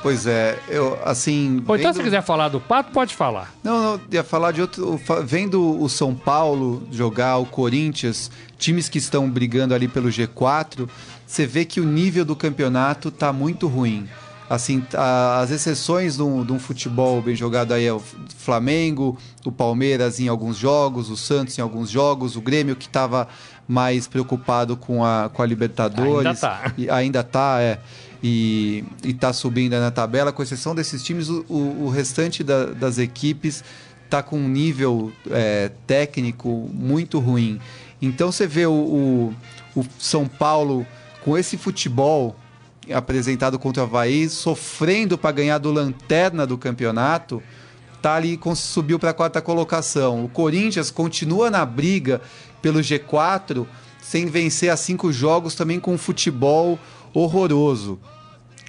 [0.02, 1.64] Pois é, eu, assim...
[1.68, 3.54] Ou então, vendo- se quiser falar do Pato, pode falar.
[3.64, 5.00] Não, não, ia falar de outro.
[5.26, 10.88] Vendo o São Paulo jogar, o Corinthians, times que estão brigando ali pelo G4,
[11.26, 14.08] você vê que o nível do campeonato tá muito ruim.
[14.50, 18.02] Assim, a- as exceções de um, de um futebol bem jogado aí é o
[18.38, 23.28] Flamengo, o Palmeiras em alguns jogos, o Santos em alguns jogos, o Grêmio que estava
[23.68, 26.26] mais preocupado com a, com a Libertadores.
[26.28, 26.74] Ainda tá.
[26.78, 27.80] E ainda tá, é.
[28.24, 32.98] E, e tá subindo na tabela, com exceção desses times, o, o- restante da- das
[32.98, 33.64] equipes
[34.10, 37.60] tá com um nível é, técnico muito ruim.
[38.02, 39.36] Então você vê o, o-
[39.80, 40.86] o São Paulo
[41.24, 42.36] com esse futebol
[42.92, 47.44] apresentado contra o Havaí, sofrendo para ganhar do lanterna do campeonato.
[48.02, 50.24] tá ali, subiu para a quarta colocação.
[50.26, 52.22] O Corinthians continua na briga
[52.62, 53.66] pelo G4,
[54.02, 56.80] sem vencer a cinco jogos, também com futebol
[57.14, 58.00] horroroso.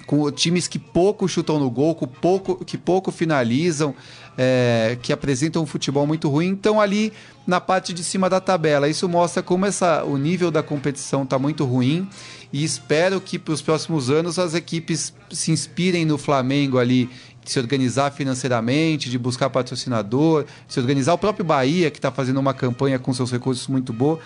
[0.05, 3.93] Com times que pouco chutam no gol, pouco, que pouco finalizam,
[4.35, 6.47] é, que apresentam um futebol muito ruim.
[6.47, 7.13] Então, ali
[7.49, 8.87] na parte de cima da tabela.
[8.87, 12.07] Isso mostra como essa, o nível da competição está muito ruim.
[12.53, 17.09] E espero que para os próximos anos as equipes se inspirem no Flamengo ali,
[17.43, 21.13] de se organizar financeiramente, de buscar patrocinador, de se organizar.
[21.13, 24.19] O próprio Bahia, que está fazendo uma campanha com seus recursos muito boa.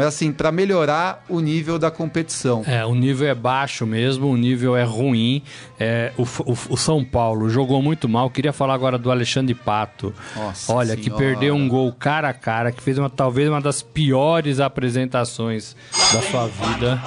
[0.00, 2.62] Mas assim, para melhorar o nível da competição.
[2.66, 5.42] É, o nível é baixo mesmo, o nível é ruim.
[5.78, 8.30] É, o, o- o São Paulo jogou muito mal.
[8.30, 10.14] Queria falar agora do Alexandre Pato.
[10.34, 11.22] Nossa Olha, que Senhora.
[11.22, 15.76] perdeu um gol cara a cara, que fez uma, talvez uma das piores apresentações
[16.12, 17.00] da sua vida.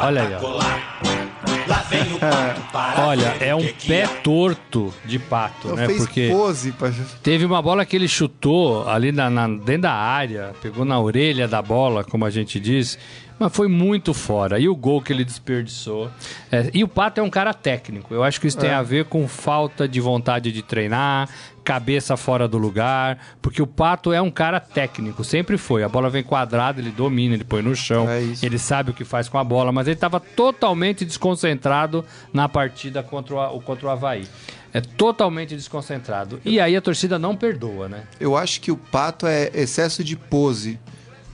[0.00, 1.27] Olha aí, ó.
[1.68, 3.02] Lá vem o pato parado.
[3.08, 5.86] Olha, é um pé torto de pato, Então né?
[5.86, 6.90] Porque pose pra...
[7.22, 11.46] teve uma bola que ele chutou ali na, na- dentro da área, pegou na orelha
[11.46, 12.98] da bola, como a gente diz,
[13.38, 14.58] mas foi muito fora.
[14.58, 16.10] E o gol que ele desperdiçou.
[16.50, 18.12] É, e o Pato é um cara técnico.
[18.14, 21.28] Eu acho que isso tem a ver com falta de vontade de treinar,
[21.64, 25.82] cabeça fora do lugar, porque o Pato é um cara técnico, sempre foi.
[25.82, 29.04] A bola vem quadrada, ele domina, ele põe no chão, É ele sabe o que
[29.04, 33.86] faz com a bola, mas ele estava totalmente desconcentrado na partida contra o, o- contra
[33.86, 34.26] o Havaí.
[34.72, 36.40] É totalmente desconcentrado.
[36.44, 38.02] E aí a torcida não perdoa, né?
[38.20, 40.78] Eu acho que o Pato é excesso de pose.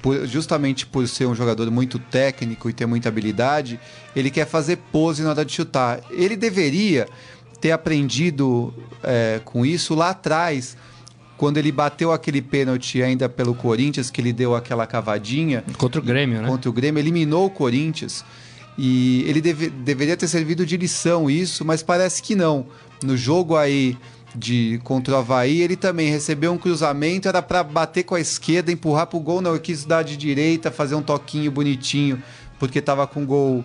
[0.04, 3.80] Por- justamente por ser um jogador muito técnico e ter muita habilidade,
[4.14, 5.98] ele quer fazer pose na hora de chutar.
[6.10, 7.08] Ele deveria
[7.58, 10.76] ter aprendido é, com isso lá atrás,
[11.38, 16.04] quando ele bateu aquele pênalti ainda pelo Corinthians, que ele deu aquela cavadinha Contra o
[16.04, 16.48] Grêmio, né?
[16.48, 18.22] contra o Grêmio, eliminou o Corinthians.
[18.76, 22.66] E ele deve- deveria ter servido de lição isso, mas parece que não.
[23.02, 23.96] No jogo aí
[24.34, 28.72] de contra o Havaí, ele também recebeu um cruzamento, era para bater com a esquerda,
[28.72, 32.22] empurrar pro gol, não, ele quis dar de direita, fazer um toquinho bonitinho,
[32.58, 33.64] porque tava com gol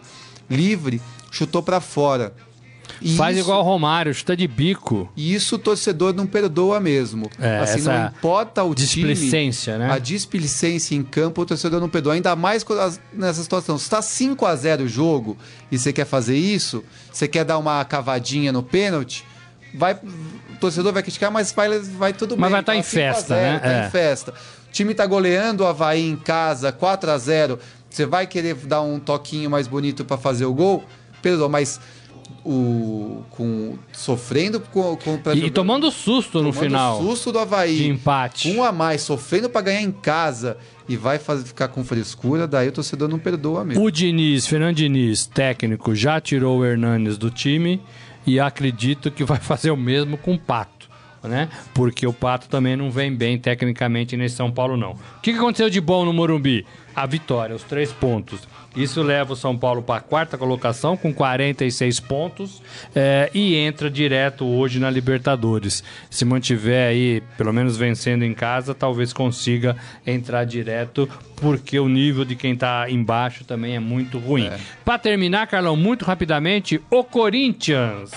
[0.49, 1.01] livre,
[1.31, 2.33] chutou para fora.
[3.01, 5.07] E Faz isso- igual o Romário, chuta de bico.
[5.15, 7.29] E isso o torcedor não perdoa mesmo.
[7.39, 9.07] É, assim, não importa o time.
[9.13, 9.91] displicência, né?
[9.91, 12.13] A displicência em campo, o torcedor não perdoa.
[12.15, 12.65] Ainda mais
[13.13, 13.77] nessa situação.
[13.77, 15.37] Se está 5 a 0 o jogo
[15.71, 19.23] e você quer fazer isso, você quer dar uma cavadinha no pênalti,
[19.73, 22.51] vai, o torcedor vai criticar, mas vai, vai tudo Mas bem.
[22.51, 23.59] vai tá em 5 a festa, 0, né?
[23.59, 23.87] Tá É.
[23.87, 24.31] em festa.
[24.31, 27.57] O time tá goleando o Havaí em casa, 4 a 0
[27.89, 30.83] Você vai querer dar um toquinho mais bonito para fazer o gol?
[31.21, 31.79] Perdoa, mas
[32.45, 37.75] o, com, sofrendo com, com, pra E, tomando susto no tomando final susto do Havaí.
[37.77, 38.49] de empate.
[38.51, 40.55] Um a mais, sofrendo pra ganhar em casa
[40.87, 43.83] e vai fazer, ficar com frescura, daí o torcedor não perdoa mesmo.
[43.83, 47.81] O Diniz, Fernando Diniz, técnico, já tirou o Hernanes do time
[48.29, 50.87] e acredito que vai fazer o mesmo com o Pato,
[51.23, 51.49] né?
[51.73, 54.91] Porque o Pato também não vem bem tecnicamente nesse São Paulo, não.
[54.91, 56.65] O que aconteceu de bom no Morumbi?
[56.99, 58.45] A vitória, os três pontos.
[58.75, 62.61] Isso leva o São Paulo para a quarta colocação com 46 pontos
[62.93, 65.81] é, e entra direto hoje na Libertadores.
[66.09, 72.25] Se mantiver aí, pelo menos vencendo em casa, talvez consiga entrar direto, porque o nível
[72.25, 74.49] de quem tá embaixo também é muito ruim.
[74.83, 78.11] Para terminar, Carlão, muito rapidamente, o Corinthians.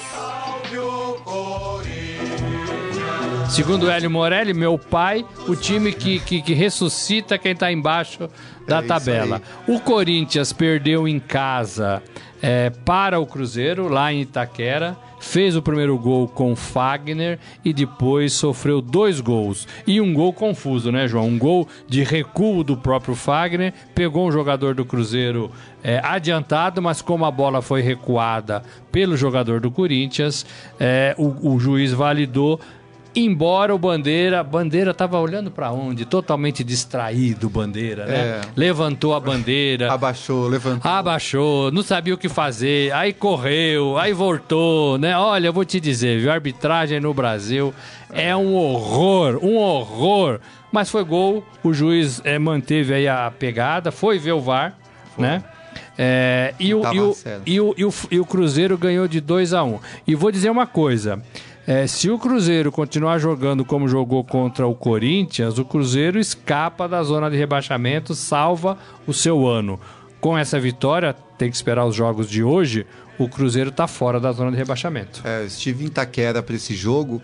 [3.52, 8.30] Segundo o Hélio Morelli, meu pai, o time que, que, que ressuscita quem tá embaixo
[8.66, 9.42] da É tabela.
[9.66, 12.02] O Corinthians perdeu em casa
[12.42, 14.96] é, para o Cruzeiro, lá em Itaquera.
[15.20, 19.68] Fez o primeiro gol com o Fagner e depois sofreu dois gols.
[19.86, 21.28] E um gol confuso, né, João?
[21.28, 23.72] Um gol de recuo do próprio Fagner.
[23.94, 25.48] Pegou um jogador do Cruzeiro
[25.84, 30.44] é, adiantado, mas como a bola foi recuada pelo jogador do Corinthians,
[30.78, 32.60] é, o, o juiz validou.
[33.14, 36.06] Embora o Bandeira, Bandeira tava olhando para onde?
[36.06, 38.14] Totalmente distraído, Bandeira, né?
[38.16, 38.40] É.
[38.56, 40.90] Levantou a bandeira, Abaixou, levantou.
[40.90, 45.16] abaixou, não sabia o que fazer, aí correu, aí voltou, né?
[45.18, 46.30] Olha, eu vou te dizer, viu?
[46.30, 47.74] A arbitragem no Brasil
[48.10, 50.40] é um horror, um horror.
[50.72, 54.74] Mas foi gol, o juiz eh, manteve aí a pegada, foi ver o VAR,
[55.18, 55.44] né?
[55.98, 59.52] É, e, o, e, o, e, o, e, o, e o Cruzeiro ganhou de 2
[59.52, 61.22] a 1 E vou dizer uma coisa.
[61.66, 67.02] É, se o Cruzeiro continuar jogando como jogou contra o Corinthians, o Cruzeiro escapa da
[67.02, 69.78] zona de rebaixamento, salva o seu ano.
[70.20, 72.86] Com essa vitória, tem que esperar os jogos de hoje,
[73.18, 75.20] o Cruzeiro está fora da zona de rebaixamento.
[75.24, 77.20] É, eu estive em Itaquera para esse jogo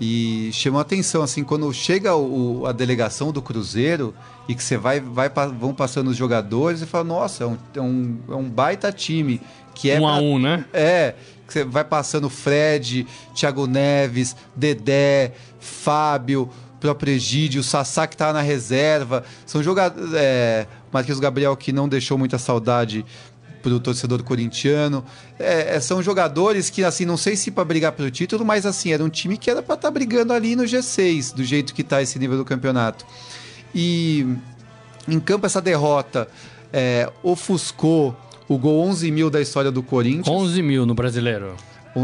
[0.00, 4.14] e chamou a atenção, assim, quando chega o, a delegação do Cruzeiro
[4.48, 7.80] e que você vai, vai vão passando os jogadores e fala, nossa, é um, é
[7.80, 9.40] um, é um baita time.
[9.74, 10.64] Que é um a pra- um, né?
[10.72, 11.14] É,
[11.50, 16.48] que você vai passando Fred, Thiago Neves, Dedé, Fábio,
[16.80, 19.24] próprio Egídio, Sassá que tá na reserva.
[19.44, 20.12] São jogadores.
[20.14, 23.04] É, Marquinhos Gabriel que não deixou muita saudade
[23.62, 25.04] pro torcedor corintiano.
[25.38, 28.92] É, é, são jogadores que, assim, não sei se para brigar pelo título, mas assim,
[28.92, 31.84] era um time que era para estar tá brigando ali no G6, do jeito que
[31.84, 33.04] tá esse nível do campeonato.
[33.74, 34.26] E
[35.06, 36.26] em campo essa derrota
[36.72, 38.16] é, ofuscou
[38.50, 40.26] o gol 11 mil da história do Corinthians.
[40.26, 41.54] 11 mil no brasileiro.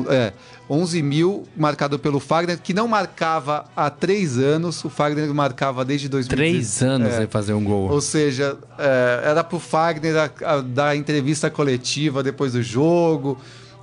[0.08, 0.32] É,
[0.70, 4.84] 11 mil marcado pelo Fagner, que não marcava há três anos.
[4.84, 6.78] O Fagner marcava desde 2016.
[6.78, 7.16] Três anos é.
[7.18, 7.90] sem fazer um gol.
[7.90, 13.36] Ou seja, é, era pro Fagner a, a, dar entrevista coletiva depois do jogo,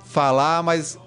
[0.06, 0.98] falar, mas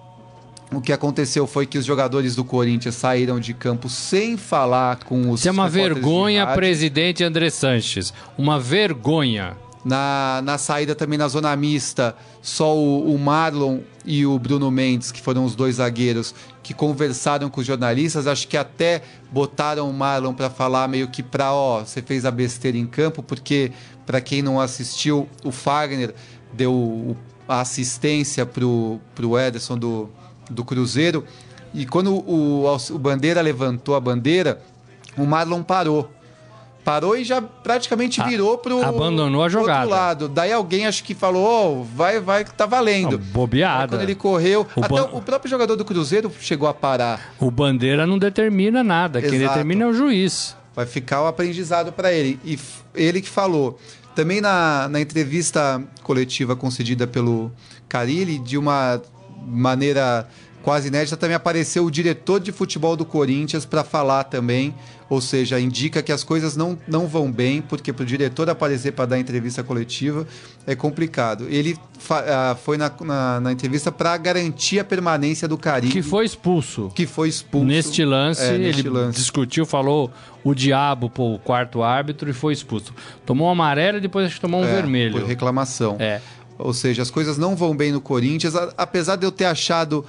[0.72, 5.32] o que aconteceu foi que os jogadores do Corinthians saíram de campo sem falar com
[5.32, 5.40] os.
[5.40, 8.14] Isso é uma vergonha, presidente André Sanches.
[8.38, 9.58] Uma vergonha.
[9.86, 15.12] Na, na saída também na zona mista, só o, o, Marlon e o Bruno Mendes,
[15.12, 18.28] que foram os dois zagueiros, que conversaram com os jornalistas.
[18.28, 19.02] Acho que até
[19.32, 23.24] botaram o Marlon para falar meio que para, ó, você fez a besteira em campo,
[23.24, 23.72] porque,
[24.06, 26.14] para quem não assistiu, o Fagner
[26.52, 27.16] deu
[27.48, 30.10] a assistência pro, pro Ederson do,
[30.50, 31.24] do Cruzeiro.
[31.74, 34.62] E quando o, o Bandeira levantou a bandeira,
[35.18, 36.12] o Marlon parou
[36.88, 39.82] parou e já praticamente virou pro abandonou a jogada.
[39.82, 40.30] Outro lado.
[40.30, 43.18] Daí alguém acho que falou, oh, vai, vai, tá valendo.
[43.18, 43.84] Não, bobeada.
[43.84, 45.10] Aí quando ele correu, o até ban...
[45.12, 47.34] o próprio jogador do Cruzeiro chegou a parar.
[47.42, 49.32] O bandeira não determina nada, Exato.
[49.32, 50.56] quem determina é o juiz.
[50.74, 52.40] Vai ficar o aprendizado para ele.
[52.46, 52.58] E
[52.96, 53.78] ele que falou.
[54.16, 57.52] Também na, na entrevista coletiva concedida pelo
[57.90, 59.02] Carilli, de uma
[59.46, 60.26] maneira
[60.68, 64.76] quase inédita, também apareceu o diretor de futebol do Corinthians para falar também
[65.10, 68.92] ou seja, indica que as coisas não, não vão bem, porque para o diretor aparecer
[68.92, 70.28] para dar entrevista coletiva
[70.66, 71.48] é complicado.
[71.50, 75.94] Ele uh, foi na, na, na entrevista para garantir a permanência do Caribe.
[75.94, 76.92] Que foi expulso.
[76.94, 77.66] Que foi expulso.
[77.66, 79.18] Neste lance, é, neste ele lance.
[79.18, 80.12] discutiu, falou
[80.44, 82.94] o diabo para o quarto árbitro e foi expulso.
[83.26, 85.22] Tomou um amarelo e depois acho que tomou um é, vermelho.
[85.22, 85.96] Por reclamação.
[86.00, 86.20] É.
[86.60, 90.04] Ou seja, as coisas não vão bem no Corinthians, apesar de eu ter achado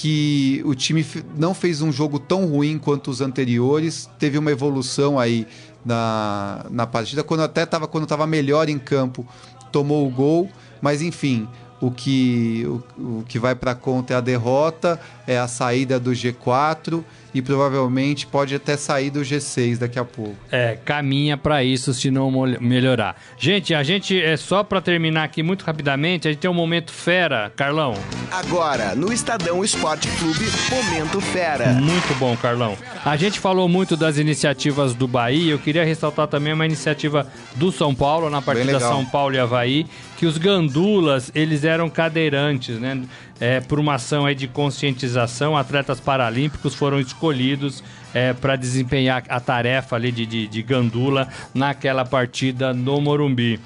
[0.00, 1.04] que o time
[1.36, 5.46] não fez um jogo tão ruim quanto os anteriores, teve uma evolução aí
[5.84, 9.26] na, na partida, quando até estava quando estava melhor em campo,
[9.70, 10.48] tomou o gol,
[10.80, 11.46] mas enfim,
[11.82, 16.10] o que, o, o que vai para conta é a derrota, é a saída do
[16.10, 20.36] G4 e provavelmente pode até sair do G6 daqui a pouco.
[20.50, 23.16] É, caminha para isso se não melhorar.
[23.38, 26.92] Gente, a gente é só para terminar aqui muito rapidamente, a gente tem um momento
[26.92, 27.94] fera, Carlão.
[28.30, 31.72] Agora, no Estadão Esporte Clube, momento fera.
[31.72, 32.76] Muito bom, Carlão.
[33.04, 37.70] A gente falou muito das iniciativas do Bahia, eu queria ressaltar também uma iniciativa do
[37.70, 43.00] São Paulo na partida São Paulo e Havaí, que os gandulas, eles eram cadeirantes, né?
[43.40, 45.19] É, por uma ação aí de conscientização,
[45.56, 52.04] atletas paralímpicos foram escolhidos é, para desempenhar a tarefa ali de, de, de, gandula naquela
[52.04, 53.60] partida no Morumbi.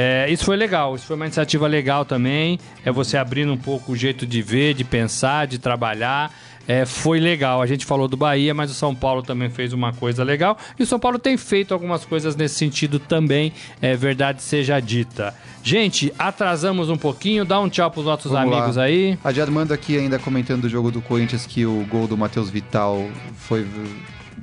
[0.00, 2.60] É, isso foi legal, isso foi uma iniciativa legal também.
[2.84, 6.32] É você abrindo um pouco o jeito de ver, de pensar, de trabalhar
[6.68, 7.62] é, foi legal.
[7.62, 10.58] A gente falou do Bahia, mas o São Paulo também fez uma coisa legal.
[10.78, 15.34] E o São Paulo tem feito algumas coisas nesse sentido também, é verdade seja dita.
[15.62, 18.82] Gente, atrasamos um pouquinho, dá um tchau pros nossos Vamos amigos lá.
[18.82, 19.18] aí.
[19.24, 23.08] A Armando aqui ainda comentando do jogo do Corinthians que o gol do Matheus Vital
[23.34, 23.66] foi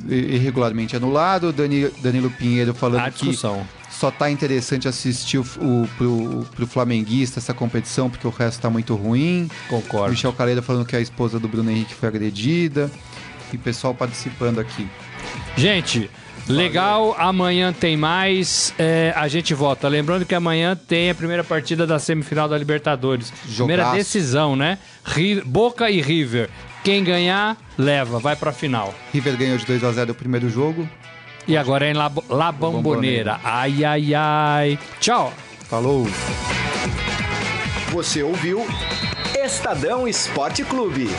[0.07, 1.51] irregularmente anulado.
[1.51, 3.35] Dani, Danilo Pinheiro falando que
[3.89, 8.69] só tá interessante assistir o, o, pro, pro flamenguista essa competição, porque o resto tá
[8.69, 9.49] muito ruim.
[9.69, 10.11] Concordo.
[10.11, 12.91] Michel Caleira falando que a esposa do Bruno Henrique foi agredida.
[13.53, 14.87] E pessoal participando aqui.
[15.55, 16.09] Gente,
[16.47, 18.73] Legal, amanhã tem mais.
[18.77, 19.87] É, a gente volta.
[19.87, 23.33] Lembrando que amanhã tem a primeira partida da semifinal da Libertadores.
[23.45, 23.55] Jogaço.
[23.55, 24.77] Primeira decisão, né?
[25.45, 26.49] Boca e River.
[26.85, 28.93] Quem ganhar, leva, vai pra final.
[29.11, 30.87] River ganhou de 2 a 0 o primeiro jogo.
[31.47, 33.39] E agora é em La, La Bombonera.
[33.43, 34.79] Ai, ai, ai.
[34.99, 35.33] Tchau.
[35.67, 36.05] Falou.
[37.89, 38.63] Você ouviu
[39.43, 41.09] Estadão Esporte Clube.